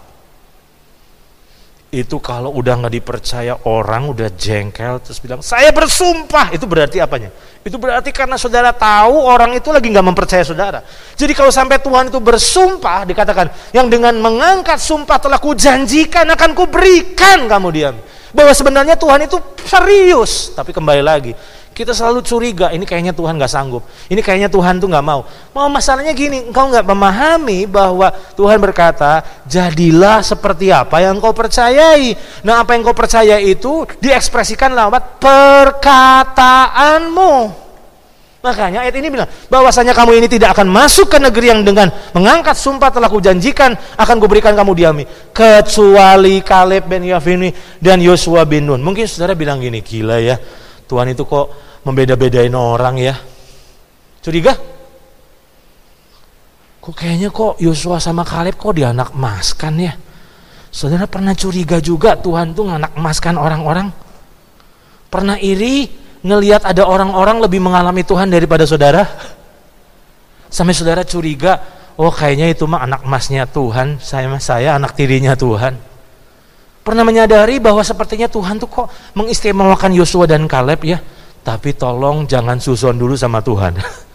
Itu 1.95 2.19
kalau 2.19 2.51
udah 2.51 2.75
nggak 2.75 2.93
dipercaya 2.99 3.55
orang 3.71 4.11
udah 4.11 4.27
jengkel 4.35 4.99
terus 4.99 5.15
bilang 5.23 5.39
saya 5.39 5.71
bersumpah 5.71 6.51
itu 6.51 6.67
berarti 6.67 6.99
apanya? 6.99 7.31
Itu 7.63 7.79
berarti 7.79 8.11
karena 8.11 8.35
saudara 8.35 8.75
tahu 8.75 9.15
orang 9.15 9.55
itu 9.55 9.71
lagi 9.71 9.87
nggak 9.87 10.03
mempercaya 10.03 10.43
saudara. 10.43 10.83
Jadi 11.15 11.31
kalau 11.31 11.55
sampai 11.55 11.79
Tuhan 11.79 12.11
itu 12.11 12.19
bersumpah 12.19 13.07
dikatakan 13.07 13.47
yang 13.71 13.87
dengan 13.87 14.11
mengangkat 14.19 14.75
sumpah 14.75 15.23
telah 15.23 15.39
kujanjikan 15.39 16.27
akan 16.35 16.51
kuberikan 16.51 17.47
kamu 17.47 17.67
diam 17.71 17.95
bahwa 18.35 18.51
sebenarnya 18.51 18.99
Tuhan 18.99 19.31
itu 19.31 19.39
serius. 19.63 20.51
Tapi 20.51 20.75
kembali 20.75 20.99
lagi, 20.99 21.31
kita 21.76 21.91
selalu 21.91 22.23
curiga, 22.23 22.71
ini 22.71 22.88
kayaknya 22.88 23.11
Tuhan 23.11 23.36
gak 23.36 23.51
sanggup. 23.51 23.84
Ini 24.07 24.23
kayaknya 24.23 24.47
Tuhan 24.47 24.80
tuh 24.80 24.88
gak 24.88 25.03
mau. 25.03 25.28
Mau 25.51 25.67
masalahnya 25.67 26.15
gini, 26.15 26.47
engkau 26.47 26.71
gak 26.71 26.88
memahami 26.88 27.67
bahwa 27.67 28.15
Tuhan 28.39 28.63
berkata, 28.63 29.19
jadilah 29.43 30.23
seperti 30.23 30.71
apa 30.71 31.03
yang 31.03 31.19
kau 31.19 31.36
percayai. 31.36 32.15
Nah 32.47 32.63
apa 32.63 32.80
yang 32.80 32.88
kau 32.88 32.95
percaya 32.95 33.36
itu 33.43 33.84
diekspresikan 33.99 34.71
lewat 34.71 35.19
perkataanmu. 35.19 36.55
Makanya 38.45 38.86
ayat 38.86 38.93
ini 39.01 39.09
bilang 39.09 39.26
bahwasanya 39.49 39.97
kamu 39.97 40.21
ini 40.21 40.30
tidak 40.30 40.53
akan 40.53 40.69
masuk 40.69 41.09
ke 41.09 41.17
negeri 41.17 41.49
yang 41.49 41.65
dengan 41.65 41.89
mengangkat 42.13 42.53
sumpah 42.53 42.93
telah 42.93 43.09
kujanjikan 43.09 43.73
akan 43.97 44.15
kuberikan 44.21 44.53
kamu 44.53 44.71
diami 44.78 45.03
kecuali 45.34 46.45
Kaleb 46.45 46.86
bin 46.86 47.09
Yafini 47.09 47.49
dan 47.82 47.97
Yosua 47.97 48.45
bin 48.45 48.69
Nun. 48.69 48.86
Mungkin 48.86 49.09
saudara 49.09 49.34
bilang 49.34 49.57
gini, 49.57 49.82
gila 49.82 50.21
ya. 50.21 50.38
Tuhan 50.86 51.11
itu 51.11 51.25
kok 51.25 51.51
membeda-bedain 51.86 52.53
orang 52.53 52.95
ya. 52.97 53.15
Curiga? 54.21 54.53
Kok 56.81 56.93
kayaknya 56.93 57.33
kok 57.33 57.57
Yosua 57.57 57.97
sama 57.97 58.21
Kaleb 58.21 58.57
kok 58.57 58.77
dianak 58.77 59.13
maskan 59.17 59.81
ya? 59.81 59.93
Saudara 60.69 61.09
pernah 61.09 61.31
curiga 61.31 61.79
juga 61.79 62.19
Tuhan 62.19 62.53
tuh 62.53 62.69
nganak 62.69 62.93
maskan 62.99 63.39
orang-orang? 63.39 63.89
Pernah 65.09 65.39
iri 65.39 65.88
ngelihat 66.25 66.67
ada 66.67 66.83
orang-orang 66.83 67.41
lebih 67.41 67.63
mengalami 67.63 68.03
Tuhan 68.03 68.27
daripada 68.29 68.67
saudara? 68.67 69.07
Sampai 70.51 70.75
saudara 70.75 71.01
curiga, 71.07 71.63
oh 71.95 72.11
kayaknya 72.11 72.51
itu 72.51 72.67
mah 72.67 72.83
anak 72.83 73.01
emasnya 73.07 73.47
Tuhan, 73.49 73.97
saya 74.03 74.27
saya 74.38 74.75
anak 74.75 74.93
tirinya 74.93 75.33
Tuhan. 75.33 75.94
Pernah 76.86 77.01
menyadari 77.01 77.57
bahwa 77.57 77.81
sepertinya 77.81 78.29
Tuhan 78.29 78.61
tuh 78.61 78.69
kok 78.69 78.88
mengistimewakan 79.17 79.89
Yosua 79.97 80.29
dan 80.29 80.45
Kaleb 80.45 80.86
ya, 80.86 81.01
tapi 81.41 81.73
tolong 81.73 82.29
jangan 82.29 82.61
susun 82.61 82.93
dulu 82.93 83.17
sama 83.17 83.41
Tuhan. 83.41 83.73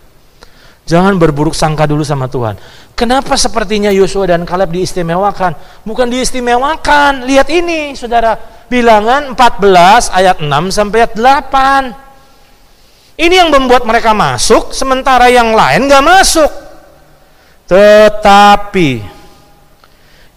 Jangan 0.91 1.23
berburuk 1.23 1.55
sangka 1.55 1.87
dulu 1.87 2.03
sama 2.03 2.27
Tuhan. 2.27 2.59
Kenapa 2.99 3.39
sepertinya 3.39 3.95
Yosua 3.95 4.27
dan 4.27 4.43
Kaleb 4.43 4.75
diistimewakan? 4.75 5.55
Bukan 5.87 6.11
diistimewakan. 6.11 7.31
Lihat 7.31 7.47
ini, 7.47 7.95
Saudara. 7.95 8.35
Bilangan 8.67 9.39
14 9.39 10.11
ayat 10.11 10.43
6 10.43 10.51
sampai 10.75 11.07
ayat 11.07 11.15
8. 11.15 13.23
Ini 13.23 13.35
yang 13.39 13.55
membuat 13.55 13.87
mereka 13.87 14.11
masuk 14.19 14.75
sementara 14.75 15.31
yang 15.31 15.55
lain 15.55 15.87
gak 15.87 16.03
masuk. 16.03 16.51
Tetapi 17.71 19.20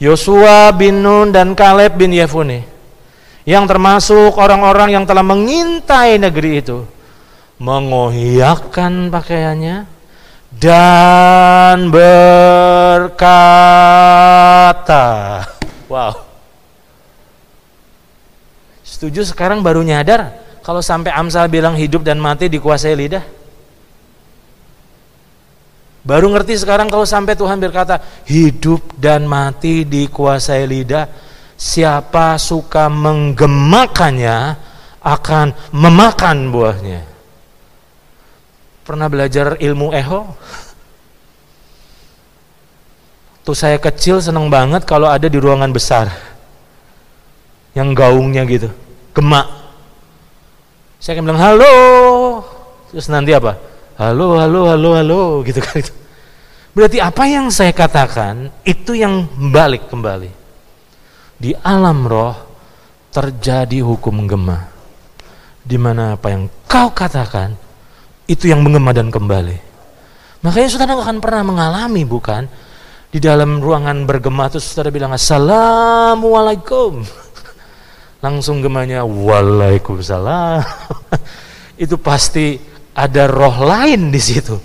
Yosua 0.04 0.76
bin 0.76 1.00
Nun 1.00 1.32
dan 1.32 1.56
Kaleb 1.56 1.96
bin 1.96 2.12
Yefune 2.12 2.68
yang 3.48 3.64
termasuk 3.64 4.36
orang-orang 4.36 4.92
yang 4.92 5.08
telah 5.08 5.24
mengintai 5.24 6.20
negeri 6.20 6.60
itu 6.60 6.84
mengoyakkan 7.56 9.08
pakaiannya 9.08 9.88
dan 10.52 11.88
berkata, 11.88 12.28
wow. 15.88 16.20
Setuju 18.84 19.24
sekarang 19.24 19.64
baru 19.64 19.88
nyadar 19.88 20.36
kalau 20.68 20.84
sampai 20.84 21.16
Amsal 21.16 21.48
bilang 21.48 21.80
hidup 21.80 22.04
dan 22.04 22.20
mati 22.20 22.52
dikuasai 22.52 22.92
lidah? 23.00 23.24
Baru 26.04 26.28
ngerti 26.36 26.60
sekarang 26.60 26.92
kalau 26.92 27.08
sampai 27.08 27.32
Tuhan 27.40 27.64
berkata 27.64 28.04
hidup 28.28 29.00
dan 29.00 29.24
mati 29.24 29.88
dikuasai 29.88 30.68
lidah. 30.68 31.08
Siapa 31.56 32.36
suka 32.36 32.92
menggemakannya 32.92 34.38
akan 35.00 35.48
memakan 35.72 36.52
buahnya. 36.52 37.02
Pernah 38.84 39.08
belajar 39.08 39.56
ilmu 39.64 39.96
eho? 39.96 40.28
Tuh 43.48 43.56
saya 43.56 43.80
kecil 43.80 44.20
seneng 44.20 44.52
banget 44.52 44.84
kalau 44.84 45.08
ada 45.08 45.32
di 45.32 45.40
ruangan 45.40 45.72
besar. 45.72 46.12
Yang 47.72 47.90
gaungnya 47.96 48.44
gitu, 48.44 48.68
gemak. 49.16 49.48
Saya 51.00 51.16
akan 51.16 51.24
bilang 51.32 51.42
halo. 51.44 51.76
Terus 52.92 53.08
nanti 53.08 53.32
apa? 53.32 53.56
Halo, 53.94 54.42
halo, 54.42 54.74
halo, 54.74 54.90
halo 54.98 55.22
gitu 55.46 55.62
kan 55.62 55.78
itu. 55.78 55.94
Berarti 56.74 56.98
apa 56.98 57.30
yang 57.30 57.54
saya 57.54 57.70
katakan 57.70 58.50
itu 58.66 58.98
yang 58.98 59.30
balik 59.54 59.86
kembali. 59.86 60.34
Di 61.38 61.54
alam 61.62 62.02
roh 62.10 62.34
terjadi 63.14 63.86
hukum 63.86 64.26
gema. 64.26 64.66
Di 65.62 65.78
mana 65.78 66.18
apa 66.18 66.34
yang 66.34 66.50
kau 66.66 66.90
katakan 66.90 67.54
itu 68.26 68.50
yang 68.50 68.66
mengema 68.66 68.98
dan 68.98 69.14
kembali. 69.14 69.62
Makanya 70.42 70.68
saudara 70.74 70.98
akan 70.98 71.22
pernah 71.22 71.46
mengalami 71.46 72.02
bukan? 72.02 72.50
Di 73.14 73.22
dalam 73.22 73.62
ruangan 73.62 74.10
bergema 74.10 74.50
itu 74.50 74.58
saudara 74.58 74.90
bilang 74.90 75.14
Assalamualaikum. 75.14 77.06
Langsung 78.26 78.66
gemanya 78.66 79.06
Waalaikumsalam. 79.06 80.66
itu 81.84 81.94
pasti 82.02 82.73
ada 82.94 83.24
roh 83.26 83.58
lain 83.62 84.14
di 84.14 84.22
situ. 84.22 84.56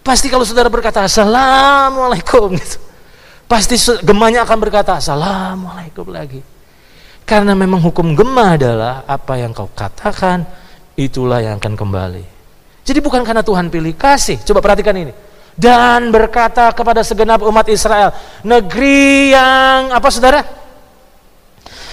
Pasti 0.00 0.32
kalau 0.32 0.46
saudara 0.48 0.72
berkata 0.72 1.04
Assalamualaikum 1.04 2.56
gitu. 2.56 2.78
Pasti 3.50 3.76
gemanya 4.00 4.46
akan 4.46 4.58
berkata 4.58 4.96
Assalamualaikum 4.96 6.08
lagi. 6.08 6.40
Karena 7.26 7.54
memang 7.54 7.78
hukum 7.78 8.16
gema 8.18 8.58
adalah 8.58 9.06
apa 9.06 9.38
yang 9.38 9.54
kau 9.54 9.70
katakan, 9.70 10.42
itulah 10.98 11.38
yang 11.38 11.62
akan 11.62 11.78
kembali. 11.78 12.24
Jadi 12.82 12.98
bukan 12.98 13.22
karena 13.22 13.44
Tuhan 13.44 13.70
pilih 13.70 13.94
kasih. 13.94 14.42
Coba 14.42 14.58
perhatikan 14.58 14.96
ini. 14.98 15.14
Dan 15.54 16.10
berkata 16.10 16.72
kepada 16.72 17.04
segenap 17.04 17.44
umat 17.44 17.68
Israel, 17.68 18.10
negeri 18.42 19.30
yang 19.30 19.92
apa 19.94 20.08
saudara? 20.10 20.40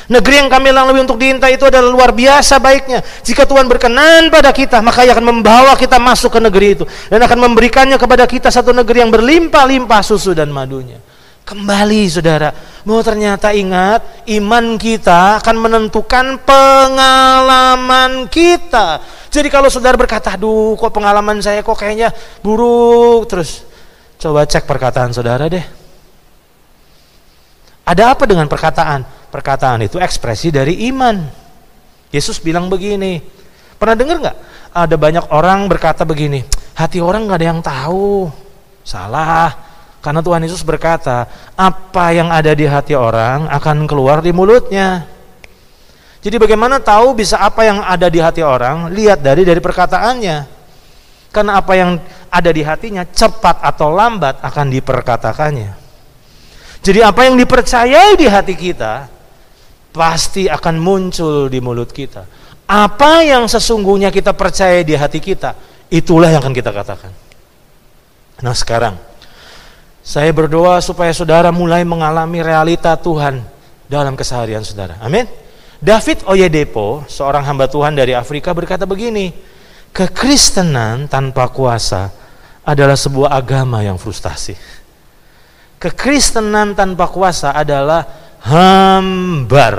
Negeri 0.08 0.40
yang 0.40 0.48
kami 0.48 0.72
lalui 0.72 1.04
untuk 1.04 1.20
diintai 1.20 1.60
itu 1.60 1.68
adalah 1.68 1.92
luar 1.92 2.16
biasa 2.16 2.64
baiknya. 2.64 3.04
Jika 3.28 3.44
Tuhan 3.44 3.68
berkenan 3.68 4.32
pada 4.32 4.56
kita, 4.56 4.80
maka 4.80 5.04
ia 5.04 5.12
akan 5.12 5.36
membawa 5.36 5.76
kita 5.76 6.00
masuk 6.00 6.32
ke 6.32 6.40
negeri 6.40 6.80
itu 6.80 6.88
dan 7.12 7.20
akan 7.20 7.52
memberikannya 7.52 8.00
kepada 8.00 8.24
kita 8.24 8.48
satu 8.48 8.72
negeri 8.72 9.04
yang 9.04 9.12
berlimpah-limpah 9.12 10.00
susu 10.00 10.32
dan 10.32 10.48
madunya. 10.48 10.96
Kembali 11.44 12.08
saudara, 12.08 12.52
bahwa 12.84 13.04
ternyata 13.04 13.52
ingat 13.52 14.28
iman 14.32 14.80
kita 14.80 15.44
akan 15.44 15.56
menentukan 15.60 16.40
pengalaman 16.44 18.32
kita. 18.32 19.04
Jadi 19.28 19.48
kalau 19.52 19.68
saudara 19.68 20.00
berkata, 20.00 20.36
aduh 20.36 20.76
kok 20.80 20.92
pengalaman 20.92 21.40
saya 21.44 21.64
kok 21.64 21.76
kayaknya 21.76 22.16
buruk 22.40 23.28
terus. 23.28 23.64
Coba 24.20 24.48
cek 24.48 24.64
perkataan 24.64 25.12
saudara 25.12 25.52
deh. 25.52 25.64
Ada 27.88 28.12
apa 28.12 28.28
dengan 28.28 28.52
perkataan? 28.52 29.17
Perkataan 29.28 29.84
itu 29.84 30.00
ekspresi 30.00 30.50
dari 30.50 30.88
iman. 30.92 31.20
Yesus 32.12 32.40
bilang 32.40 32.72
begini, 32.72 33.20
pernah 33.76 33.96
dengar 34.00 34.18
nggak? 34.24 34.38
ada 34.78 34.96
banyak 34.96 35.26
orang 35.34 35.66
berkata 35.66 36.06
begini, 36.06 36.46
hati 36.78 37.02
orang 37.02 37.26
nggak 37.26 37.40
ada 37.42 37.48
yang 37.48 37.62
tahu. 37.66 38.30
Salah. 38.86 39.66
Karena 40.00 40.22
Tuhan 40.24 40.46
Yesus 40.46 40.64
berkata, 40.64 41.28
apa 41.58 42.16
yang 42.16 42.32
ada 42.32 42.54
di 42.54 42.64
hati 42.64 42.94
orang 42.96 43.50
akan 43.50 43.90
keluar 43.90 44.24
di 44.24 44.32
mulutnya. 44.32 45.04
Jadi 46.22 46.38
bagaimana 46.40 46.80
tahu 46.80 47.18
bisa 47.18 47.42
apa 47.42 47.66
yang 47.68 47.84
ada 47.84 48.08
di 48.08 48.22
hati 48.22 48.46
orang? 48.46 48.94
Lihat 48.94 49.20
dari 49.20 49.44
dari 49.44 49.60
perkataannya. 49.60 50.56
Karena 51.34 51.60
apa 51.60 51.74
yang 51.76 52.00
ada 52.32 52.50
di 52.54 52.64
hatinya 52.64 53.04
cepat 53.04 53.60
atau 53.60 53.92
lambat 53.92 54.40
akan 54.40 54.72
diperkatakannya. 54.72 55.72
Jadi 56.80 57.00
apa 57.04 57.28
yang 57.28 57.36
dipercayai 57.36 58.16
di 58.16 58.28
hati 58.32 58.56
kita 58.56 59.17
pasti 59.98 60.46
akan 60.46 60.76
muncul 60.78 61.50
di 61.50 61.58
mulut 61.58 61.90
kita. 61.90 62.24
Apa 62.70 63.26
yang 63.26 63.50
sesungguhnya 63.50 64.14
kita 64.14 64.38
percaya 64.38 64.86
di 64.86 64.94
hati 64.94 65.18
kita, 65.18 65.58
itulah 65.90 66.30
yang 66.30 66.46
akan 66.46 66.54
kita 66.54 66.70
katakan. 66.70 67.12
Nah 68.46 68.54
sekarang, 68.54 68.96
saya 70.06 70.30
berdoa 70.30 70.78
supaya 70.80 71.10
saudara 71.12 71.50
mulai 71.50 71.82
mengalami 71.82 72.46
realita 72.46 72.94
Tuhan 72.96 73.42
dalam 73.90 74.14
keseharian 74.14 74.62
saudara. 74.62 75.02
Amin. 75.02 75.26
David 75.78 76.26
Oyedepo, 76.26 77.06
seorang 77.06 77.46
hamba 77.46 77.66
Tuhan 77.72 77.98
dari 77.98 78.14
Afrika 78.14 78.54
berkata 78.54 78.84
begini, 78.86 79.34
kekristenan 79.94 81.10
tanpa 81.10 81.50
kuasa 81.50 82.10
adalah 82.68 83.00
sebuah 83.00 83.32
agama 83.32 83.80
yang 83.80 83.96
frustasi. 83.96 84.58
Kekristenan 85.78 86.74
tanpa 86.74 87.08
kuasa 87.08 87.54
adalah 87.54 88.27
hambar. 88.44 89.76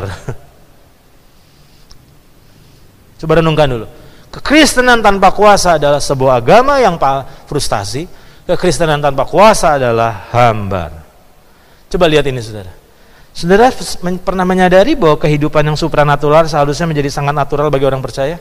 Coba 3.19 3.43
renungkan 3.43 3.67
dulu. 3.67 3.87
Kekristenan 4.29 5.03
tanpa 5.03 5.35
kuasa 5.35 5.81
adalah 5.81 5.99
sebuah 5.99 6.39
agama 6.39 6.79
yang 6.79 7.01
frustasi. 7.51 8.07
Kekristenan 8.49 9.03
tanpa 9.03 9.27
kuasa 9.27 9.77
adalah 9.77 10.31
hambar. 10.31 10.91
Coba 11.89 12.05
lihat 12.07 12.25
ini 12.29 12.39
saudara. 12.41 12.73
Saudara 13.33 13.71
pernah 14.23 14.43
menyadari 14.43 14.99
bahwa 14.99 15.15
kehidupan 15.15 15.63
yang 15.63 15.79
supranatural 15.79 16.47
seharusnya 16.51 16.91
menjadi 16.91 17.11
sangat 17.13 17.35
natural 17.37 17.71
bagi 17.71 17.87
orang 17.87 18.03
percaya? 18.03 18.37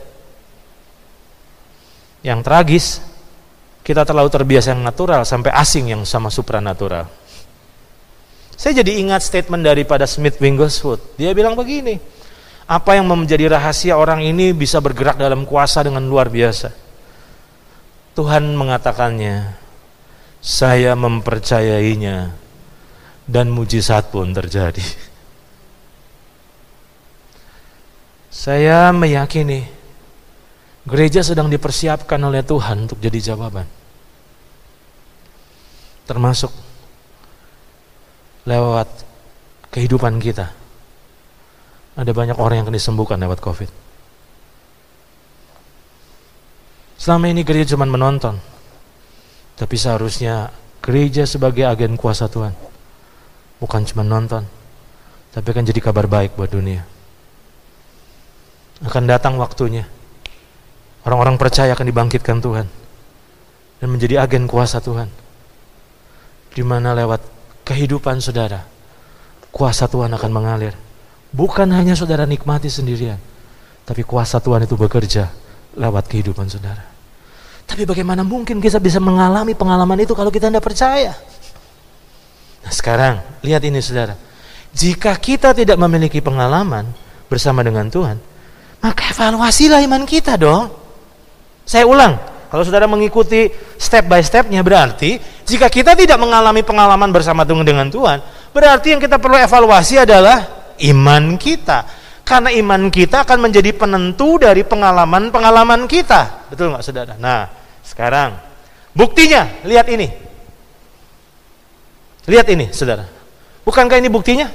Yang 2.18 2.40
tragis, 2.42 2.86
kita 3.86 4.02
terlalu 4.02 4.26
terbiasa 4.26 4.74
yang 4.74 4.82
natural 4.82 5.22
sampai 5.22 5.54
asing 5.54 5.94
yang 5.94 6.02
sama 6.02 6.28
supranatural. 6.34 7.06
Saya 8.58 8.82
jadi 8.82 8.98
ingat 8.98 9.22
statement 9.22 9.62
daripada 9.62 10.02
Smith 10.02 10.42
Wigglesworth. 10.42 11.14
Dia 11.14 11.30
bilang 11.30 11.54
begini, 11.54 12.02
apa 12.66 12.98
yang 12.98 13.06
menjadi 13.06 13.54
rahasia 13.54 13.94
orang 13.94 14.26
ini 14.26 14.50
bisa 14.50 14.82
bergerak 14.82 15.14
dalam 15.14 15.46
kuasa 15.46 15.86
dengan 15.86 16.02
luar 16.10 16.26
biasa? 16.26 16.74
Tuhan 18.18 18.58
mengatakannya, 18.58 19.54
saya 20.42 20.98
mempercayainya 20.98 22.34
dan 23.30 23.46
mujizat 23.54 24.10
pun 24.10 24.34
terjadi. 24.34 24.82
Saya 28.26 28.90
meyakini 28.90 29.70
gereja 30.82 31.22
sedang 31.22 31.46
dipersiapkan 31.46 32.18
oleh 32.18 32.42
Tuhan 32.42 32.90
untuk 32.90 32.98
jadi 32.98 33.32
jawaban. 33.32 33.70
Termasuk 36.10 36.67
lewat 38.48 38.88
kehidupan 39.68 40.16
kita 40.16 40.56
ada 41.98 42.12
banyak 42.14 42.38
orang 42.40 42.64
yang 42.64 42.70
disembuhkan 42.72 43.20
lewat 43.20 43.42
COVID. 43.44 43.68
Selama 46.98 47.30
ini 47.30 47.44
gereja 47.44 47.74
cuma 47.74 47.86
menonton, 47.86 48.38
tapi 49.58 49.74
seharusnya 49.76 50.50
gereja 50.80 51.26
sebagai 51.26 51.66
agen 51.66 51.98
kuasa 51.98 52.30
Tuhan, 52.30 52.54
bukan 53.58 53.82
cuma 53.86 54.06
nonton, 54.06 54.46
tapi 55.34 55.46
akan 55.50 55.66
jadi 55.66 55.80
kabar 55.82 56.06
baik 56.06 56.38
buat 56.38 56.50
dunia. 56.50 56.86
Akan 58.82 59.10
datang 59.10 59.34
waktunya, 59.38 59.86
orang-orang 61.02 61.38
percaya 61.38 61.74
akan 61.74 61.86
dibangkitkan 61.86 62.38
Tuhan, 62.38 62.66
dan 63.78 63.88
menjadi 63.90 64.22
agen 64.22 64.46
kuasa 64.46 64.78
Tuhan, 64.78 65.10
di 66.54 66.62
mana 66.62 66.94
lewat 66.94 67.37
kehidupan 67.68 68.24
saudara, 68.24 68.64
kuasa 69.52 69.84
Tuhan 69.84 70.08
akan 70.16 70.32
mengalir 70.32 70.72
Bukan 71.28 71.68
hanya 71.76 71.92
saudara 71.92 72.24
nikmati 72.24 72.72
sendirian, 72.72 73.20
tapi 73.84 74.00
kuasa 74.00 74.40
Tuhan 74.40 74.64
itu 74.64 74.80
bekerja 74.80 75.28
lewat 75.76 76.08
kehidupan 76.08 76.48
saudara. 76.48 76.88
Tapi 77.68 77.84
bagaimana 77.84 78.24
mungkin 78.24 78.64
kita 78.64 78.80
bisa 78.80 78.96
mengalami 78.96 79.52
pengalaman 79.52 80.00
itu 80.00 80.16
kalau 80.16 80.32
kita 80.32 80.48
tidak 80.48 80.64
percaya? 80.64 81.12
Nah 82.64 82.72
sekarang, 82.72 83.20
lihat 83.44 83.60
ini 83.60 83.76
saudara. 83.84 84.16
Jika 84.72 85.12
kita 85.20 85.52
tidak 85.52 85.76
memiliki 85.76 86.24
pengalaman 86.24 86.88
bersama 87.28 87.60
dengan 87.60 87.92
Tuhan, 87.92 88.16
maka 88.80 89.12
evaluasilah 89.12 89.84
iman 89.84 90.08
kita 90.08 90.40
dong. 90.40 90.72
Saya 91.68 91.84
ulang, 91.84 92.16
kalau 92.48 92.64
saudara 92.64 92.88
mengikuti 92.88 93.52
step 93.76 94.08
by 94.08 94.24
stepnya 94.24 94.64
berarti 94.64 95.20
jika 95.44 95.68
kita 95.68 95.92
tidak 95.92 96.16
mengalami 96.16 96.64
pengalaman 96.64 97.12
bersama 97.12 97.44
dengan 97.44 97.92
Tuhan, 97.92 98.24
berarti 98.56 98.96
yang 98.96 99.00
kita 99.00 99.20
perlu 99.20 99.36
evaluasi 99.36 100.00
adalah 100.00 100.48
iman 100.80 101.36
kita. 101.36 101.84
Karena 102.24 102.52
iman 102.52 102.92
kita 102.92 103.24
akan 103.24 103.48
menjadi 103.48 103.72
penentu 103.72 104.36
dari 104.36 104.60
pengalaman-pengalaman 104.60 105.88
kita. 105.88 106.52
Betul 106.52 106.72
nggak 106.76 106.84
saudara? 106.84 107.16
Nah, 107.16 107.48
sekarang 107.80 108.36
buktinya, 108.92 109.48
lihat 109.64 109.88
ini. 109.88 110.08
Lihat 112.28 112.44
ini, 112.52 112.68
saudara. 112.76 113.08
Bukankah 113.64 113.96
ini 113.96 114.12
buktinya? 114.12 114.48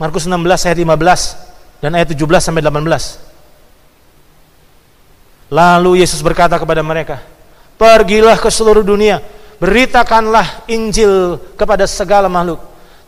Markus 0.00 0.28
16 0.28 0.40
ayat 0.68 0.76
15 0.76 1.80
dan 1.84 1.90
ayat 1.96 2.08
17 2.12 2.40
sampai 2.40 2.64
18. 2.64 3.25
Lalu 5.46 6.02
Yesus 6.02 6.18
berkata 6.22 6.58
kepada 6.58 6.82
mereka, 6.82 7.22
"Pergilah 7.78 8.34
ke 8.38 8.50
seluruh 8.50 8.82
dunia, 8.82 9.22
beritakanlah 9.56 10.68
Injil 10.68 11.40
kepada 11.56 11.86
segala 11.88 12.28
makhluk. 12.28 12.60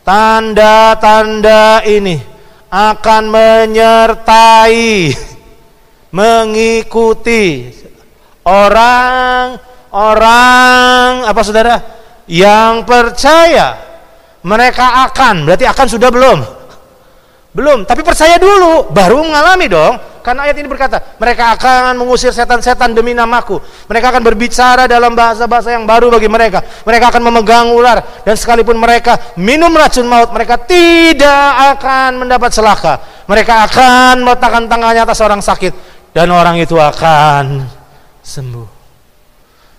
Tanda-tanda 0.04 1.84
ini 1.84 2.16
akan 2.72 3.22
menyertai, 3.28 5.12
mengikuti 6.18 7.68
orang-orang 8.48 9.60
apa 11.28 11.40
saudara 11.44 11.76
yang 12.28 12.84
percaya. 12.88 13.84
Mereka 14.38 15.10
akan, 15.10 15.44
berarti 15.44 15.66
akan 15.66 15.86
sudah 15.90 16.08
belum? 16.14 16.38
Belum, 17.52 17.82
tapi 17.84 18.06
percaya 18.06 18.38
dulu, 18.38 18.86
baru 18.94 19.18
mengalami 19.26 19.66
dong. 19.66 19.98
Karena 20.28 20.44
ayat 20.44 20.60
ini 20.60 20.68
berkata, 20.68 21.00
mereka 21.16 21.56
akan 21.56 21.96
mengusir 21.96 22.36
setan-setan 22.36 22.92
demi 22.92 23.16
namaku. 23.16 23.64
Mereka 23.88 24.12
akan 24.12 24.20
berbicara 24.28 24.84
dalam 24.84 25.16
bahasa-bahasa 25.16 25.72
yang 25.72 25.88
baru 25.88 26.12
bagi 26.12 26.28
mereka. 26.28 26.60
Mereka 26.84 27.08
akan 27.08 27.32
memegang 27.32 27.72
ular. 27.72 28.04
Dan 28.28 28.36
sekalipun 28.36 28.76
mereka 28.76 29.16
minum 29.40 29.72
racun 29.72 30.04
maut, 30.04 30.28
mereka 30.28 30.60
tidak 30.60 31.80
akan 31.80 32.20
mendapat 32.20 32.52
celaka. 32.52 33.24
Mereka 33.24 33.72
akan 33.72 34.14
meletakkan 34.20 34.68
tangannya 34.68 35.08
atas 35.08 35.16
orang 35.24 35.40
sakit. 35.40 35.72
Dan 36.12 36.28
orang 36.28 36.60
itu 36.60 36.76
akan 36.76 37.64
sembuh. 38.20 38.68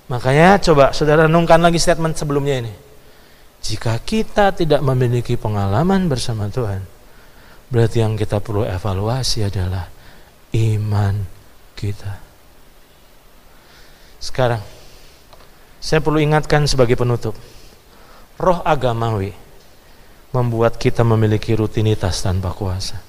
Makanya 0.09 0.57
coba 0.65 0.97
saudara 0.97 1.29
renungkan 1.29 1.61
lagi 1.61 1.77
statement 1.77 2.17
sebelumnya 2.17 2.57
ini. 2.57 2.73
Jika 3.61 4.01
kita 4.01 4.57
tidak 4.57 4.81
memiliki 4.81 5.37
pengalaman 5.37 6.09
bersama 6.09 6.49
Tuhan, 6.49 6.81
berarti 7.69 8.01
yang 8.01 8.17
kita 8.17 8.41
perlu 8.41 8.65
evaluasi 8.65 9.45
adalah 9.45 9.98
iman 10.53 11.15
kita. 11.77 12.19
Sekarang, 14.19 14.59
saya 15.79 16.03
perlu 16.03 16.19
ingatkan 16.19 16.67
sebagai 16.67 16.99
penutup, 16.99 17.37
roh 18.35 18.59
agamawi 18.67 19.31
membuat 20.35 20.75
kita 20.77 21.01
memiliki 21.07 21.55
rutinitas 21.55 22.21
tanpa 22.21 22.51
kuasa. 22.53 22.99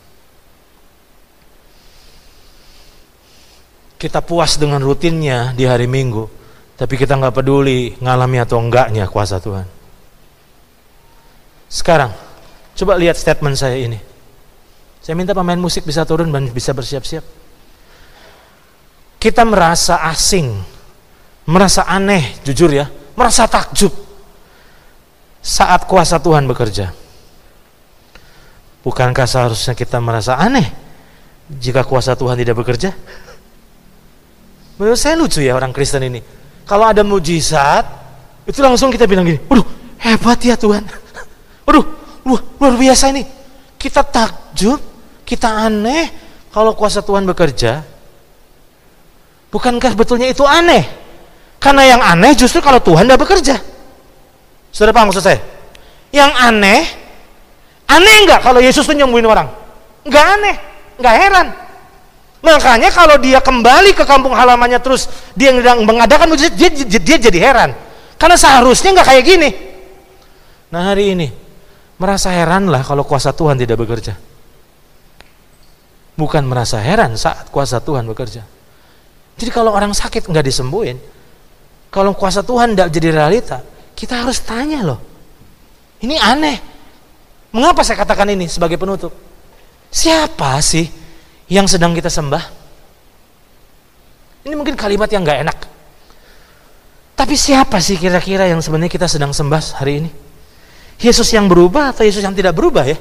Kita 4.01 4.25
puas 4.25 4.57
dengan 4.57 4.81
rutinnya 4.81 5.53
di 5.53 5.69
hari 5.69 5.85
Minggu, 5.85 6.25
tapi 6.81 6.97
kita 6.97 7.21
nggak 7.21 7.37
peduli 7.37 7.93
ngalami 8.01 8.41
atau 8.41 8.57
enggaknya 8.57 9.05
kuasa 9.05 9.37
Tuhan. 9.37 9.69
Sekarang, 11.69 12.09
coba 12.73 12.97
lihat 12.97 13.21
statement 13.21 13.61
saya 13.61 13.77
ini. 13.77 14.10
Saya 15.11 15.19
minta 15.19 15.35
pemain 15.35 15.59
musik 15.59 15.83
bisa 15.83 16.07
turun 16.07 16.31
dan 16.31 16.47
bisa 16.55 16.71
bersiap-siap. 16.71 17.27
Kita 19.19 19.43
merasa 19.43 20.07
asing, 20.07 20.55
merasa 21.51 21.83
aneh, 21.83 22.39
jujur 22.47 22.71
ya, 22.71 22.87
merasa 23.19 23.51
takjub 23.51 23.91
saat 25.43 25.83
kuasa 25.91 26.23
Tuhan 26.23 26.47
bekerja. 26.47 26.95
Bukankah 28.87 29.27
seharusnya 29.27 29.75
kita 29.75 29.99
merasa 29.99 30.39
aneh 30.39 30.71
jika 31.59 31.83
kuasa 31.83 32.15
Tuhan 32.15 32.39
tidak 32.39 32.63
bekerja? 32.63 32.95
Menurut 34.79 34.95
saya 34.95 35.19
lucu 35.19 35.43
ya 35.43 35.59
orang 35.59 35.75
Kristen 35.75 36.07
ini. 36.07 36.23
Kalau 36.71 36.87
ada 36.87 37.03
mujizat, 37.03 37.83
itu 38.47 38.63
langsung 38.63 38.95
kita 38.95 39.11
bilang 39.11 39.27
gini, 39.27 39.43
waduh 39.51 39.67
hebat 40.07 40.39
ya 40.39 40.55
Tuhan. 40.55 40.87
Waduh, 41.67 41.83
luar, 42.23 42.43
luar 42.63 42.75
biasa 42.79 43.11
ini. 43.11 43.27
Kita 43.75 44.07
takjub, 44.07 44.90
kita 45.31 45.47
aneh 45.47 46.11
kalau 46.51 46.75
kuasa 46.75 46.99
Tuhan 47.07 47.23
bekerja. 47.23 47.87
Bukankah 49.55 49.95
betulnya 49.95 50.27
itu 50.27 50.43
aneh? 50.43 50.83
Karena 51.63 51.87
yang 51.87 52.03
aneh 52.03 52.35
justru 52.35 52.59
kalau 52.59 52.83
Tuhan 52.83 53.07
tidak 53.07 53.23
bekerja. 53.23 53.63
Sudah 54.75 54.91
paham 54.91 55.15
maksud 55.15 55.23
saya? 55.23 55.39
Yang 56.11 56.33
aneh, 56.35 56.83
aneh 57.87 58.15
enggak 58.27 58.43
kalau 58.43 58.59
Yesus 58.59 58.83
tuh 58.83 58.95
nyembuhin 58.99 59.27
orang? 59.27 59.47
Enggak 60.03 60.25
aneh, 60.35 60.57
enggak 60.99 61.15
heran. 61.15 61.47
Makanya 62.41 62.91
kalau 62.91 63.21
dia 63.21 63.39
kembali 63.39 63.95
ke 63.95 64.03
kampung 64.03 64.35
halamannya 64.35 64.83
terus 64.83 65.07
dia 65.39 65.55
mengadakan 65.79 66.27
mujizat, 66.35 66.57
dia, 66.59 66.71
dia, 66.73 66.99
dia 66.99 67.17
jadi 67.31 67.39
heran. 67.39 67.71
Karena 68.19 68.35
seharusnya 68.35 68.99
nggak 68.99 69.07
kayak 69.07 69.25
gini. 69.27 69.51
Nah 70.75 70.91
hari 70.91 71.15
ini 71.15 71.29
merasa 72.01 72.33
heran 72.33 72.67
lah 72.67 72.83
kalau 72.83 73.05
kuasa 73.05 73.31
Tuhan 73.31 73.61
tidak 73.61 73.79
bekerja. 73.79 74.30
Bukan 76.19 76.43
merasa 76.47 76.79
heran 76.83 77.15
saat 77.15 77.49
kuasa 77.51 77.79
Tuhan 77.83 78.07
bekerja. 78.09 78.43
Jadi 79.41 79.51
kalau 79.53 79.73
orang 79.73 79.95
sakit 79.97 80.29
nggak 80.29 80.45
disembuhin, 80.45 81.01
kalau 81.89 82.13
kuasa 82.13 82.45
Tuhan 82.45 82.77
tidak 82.77 82.89
jadi 82.93 83.09
realita, 83.11 83.65
kita 83.97 84.21
harus 84.23 84.39
tanya 84.45 84.85
loh. 84.85 85.01
Ini 86.01 86.17
aneh. 86.17 86.59
Mengapa 87.51 87.83
saya 87.83 87.99
katakan 87.99 88.31
ini 88.31 88.47
sebagai 88.47 88.79
penutup? 88.79 89.11
Siapa 89.91 90.61
sih 90.63 90.87
yang 91.51 91.67
sedang 91.67 91.97
kita 91.97 92.07
sembah? 92.07 92.45
Ini 94.47 94.55
mungkin 94.55 94.79
kalimat 94.79 95.11
yang 95.11 95.27
gak 95.27 95.41
enak. 95.45 95.59
Tapi 97.19 97.35
siapa 97.37 97.83
sih 97.83 98.01
kira-kira 98.01 98.49
yang 98.49 98.65
sebenarnya 98.65 98.89
kita 98.89 99.05
sedang 99.05 99.35
sembah 99.35 99.83
hari 99.83 100.07
ini? 100.07 100.11
Yesus 101.01 101.29
yang 101.37 101.51
berubah 101.51 101.93
atau 101.93 102.05
Yesus 102.07 102.25
yang 102.25 102.33
tidak 102.33 102.57
berubah 102.57 102.87
ya? 102.89 102.97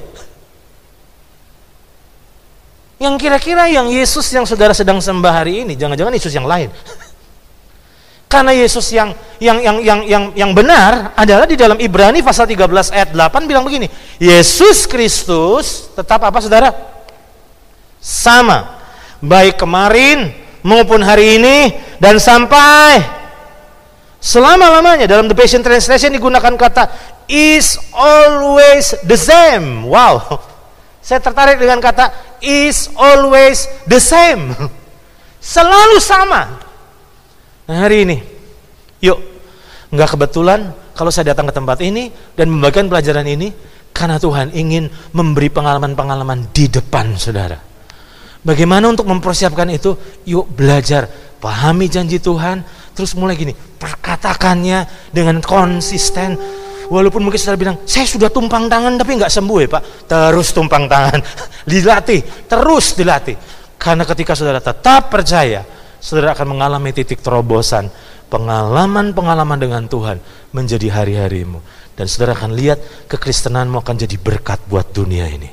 Yang 3.00 3.14
kira-kira 3.16 3.64
yang 3.72 3.88
Yesus 3.88 4.28
yang 4.28 4.44
saudara 4.44 4.76
sedang 4.76 5.00
sembah 5.00 5.32
hari 5.32 5.64
ini, 5.64 5.72
jangan-jangan 5.72 6.12
Yesus 6.12 6.36
yang 6.36 6.44
lain. 6.44 6.68
Karena 8.32 8.52
Yesus 8.52 8.92
yang 8.92 9.16
yang 9.40 9.58
yang 9.58 9.76
yang 9.80 10.00
yang 10.04 10.24
yang 10.36 10.50
benar 10.52 11.16
adalah 11.16 11.48
di 11.48 11.56
dalam 11.56 11.80
Ibrani 11.80 12.20
pasal 12.20 12.46
13 12.46 12.94
ayat 12.94 13.08
8 13.16 13.48
bilang 13.48 13.64
begini, 13.64 13.88
Yesus 14.20 14.84
Kristus 14.84 15.90
tetap 15.96 16.22
apa 16.22 16.38
Saudara? 16.38 17.00
sama 18.00 18.80
baik 19.20 19.60
kemarin 19.60 20.32
maupun 20.64 21.04
hari 21.04 21.36
ini 21.36 21.76
dan 22.00 22.16
sampai 22.16 23.04
selama-lamanya 24.16 25.04
dalam 25.04 25.28
the 25.28 25.36
Passion 25.36 25.60
Translation 25.60 26.16
digunakan 26.16 26.56
kata 26.56 26.88
is 27.28 27.76
always 27.92 28.96
the 29.04 29.20
same. 29.20 29.84
Wow. 29.84 30.40
Saya 31.10 31.18
tertarik 31.18 31.58
dengan 31.58 31.82
kata 31.82 32.38
is 32.38 32.86
always 32.94 33.66
the 33.90 33.98
same. 33.98 34.54
Selalu 35.42 35.98
sama. 35.98 36.62
Nah, 37.66 37.82
hari 37.82 38.06
ini 38.06 38.22
yuk 39.02 39.18
nggak 39.90 40.14
kebetulan 40.14 40.70
kalau 40.94 41.10
saya 41.10 41.34
datang 41.34 41.50
ke 41.50 41.54
tempat 41.58 41.82
ini 41.82 42.14
dan 42.38 42.46
membagikan 42.46 42.86
pelajaran 42.86 43.26
ini 43.26 43.50
karena 43.90 44.22
Tuhan 44.22 44.54
ingin 44.54 44.86
memberi 45.10 45.50
pengalaman-pengalaman 45.50 46.54
di 46.54 46.70
depan 46.70 47.18
saudara. 47.18 47.58
Bagaimana 48.46 48.86
untuk 48.86 49.10
mempersiapkan 49.10 49.66
itu? 49.66 49.98
Yuk 50.30 50.46
belajar, 50.54 51.10
pahami 51.42 51.90
janji 51.90 52.22
Tuhan, 52.22 52.62
terus 52.94 53.18
mulai 53.18 53.34
gini, 53.34 53.50
perkatakannya 53.58 55.10
dengan 55.10 55.42
konsisten. 55.42 56.38
Walaupun 56.90 57.22
mungkin 57.22 57.38
saudara 57.38 57.54
bilang, 57.54 57.76
saya 57.86 58.02
sudah 58.02 58.34
tumpang 58.34 58.66
tangan 58.66 58.98
tapi 58.98 59.14
nggak 59.14 59.30
sembuh 59.30 59.58
ya 59.62 59.68
Pak. 59.70 59.82
Terus 60.10 60.48
tumpang 60.50 60.90
tangan, 60.90 61.22
dilatih, 61.70 62.50
terus 62.50 62.98
dilatih. 62.98 63.38
Karena 63.78 64.02
ketika 64.02 64.34
saudara 64.34 64.58
tetap 64.58 65.06
percaya, 65.06 65.62
saudara 66.02 66.34
akan 66.34 66.58
mengalami 66.58 66.90
titik 66.90 67.22
terobosan. 67.22 67.86
Pengalaman-pengalaman 68.30 69.58
dengan 69.58 69.82
Tuhan 69.90 70.22
menjadi 70.54 71.02
hari-harimu. 71.02 71.58
Dan 71.98 72.06
saudara 72.06 72.38
akan 72.38 72.54
lihat 72.54 72.78
kekristenanmu 73.10 73.82
akan 73.82 73.96
jadi 73.98 74.14
berkat 74.22 74.62
buat 74.70 74.94
dunia 74.94 75.26
ini. 75.26 75.50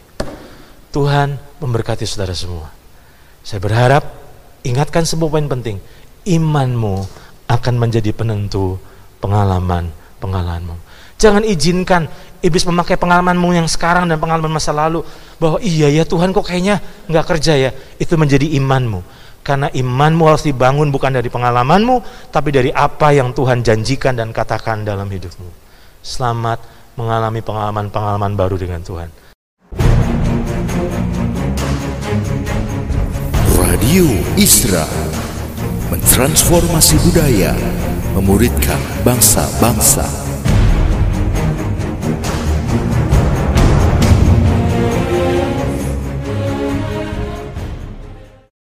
Tuhan 0.94 1.38
memberkati 1.58 2.06
saudara 2.06 2.38
semua. 2.38 2.70
Saya 3.42 3.62
berharap 3.62 4.06
ingatkan 4.62 5.06
sebuah 5.10 5.30
poin 5.38 5.50
penting. 5.50 5.78
Imanmu 6.26 7.06
akan 7.50 7.76
menjadi 7.82 8.14
penentu 8.14 8.78
pengalaman-pengalamanmu. 9.26 10.87
Jangan 11.18 11.42
izinkan 11.42 12.06
iblis 12.46 12.62
memakai 12.70 12.94
pengalamanmu 12.94 13.50
yang 13.58 13.66
sekarang 13.66 14.06
dan 14.06 14.22
pengalaman 14.22 14.54
masa 14.54 14.70
lalu 14.70 15.02
bahwa 15.42 15.58
iya 15.66 15.90
ya 15.90 16.06
Tuhan 16.06 16.30
kok 16.30 16.46
kayaknya 16.46 16.78
nggak 17.10 17.26
kerja 17.26 17.54
ya. 17.58 17.72
Itu 17.98 18.22
menjadi 18.22 18.46
imanmu. 18.62 19.02
Karena 19.42 19.72
imanmu 19.74 20.30
harus 20.30 20.46
dibangun 20.46 20.94
bukan 20.94 21.18
dari 21.18 21.32
pengalamanmu, 21.32 22.30
tapi 22.30 22.54
dari 22.54 22.70
apa 22.70 23.16
yang 23.16 23.34
Tuhan 23.34 23.66
janjikan 23.66 24.14
dan 24.14 24.30
katakan 24.30 24.86
dalam 24.86 25.08
hidupmu. 25.10 25.50
Selamat 26.06 26.62
mengalami 27.00 27.42
pengalaman-pengalaman 27.42 28.38
baru 28.38 28.60
dengan 28.60 28.84
Tuhan. 28.86 29.10
Radio 33.58 34.06
Isra 34.36 34.84
mentransformasi 35.88 37.00
budaya, 37.08 37.56
memuridkan 38.20 38.78
bangsa-bangsa. 39.08 40.27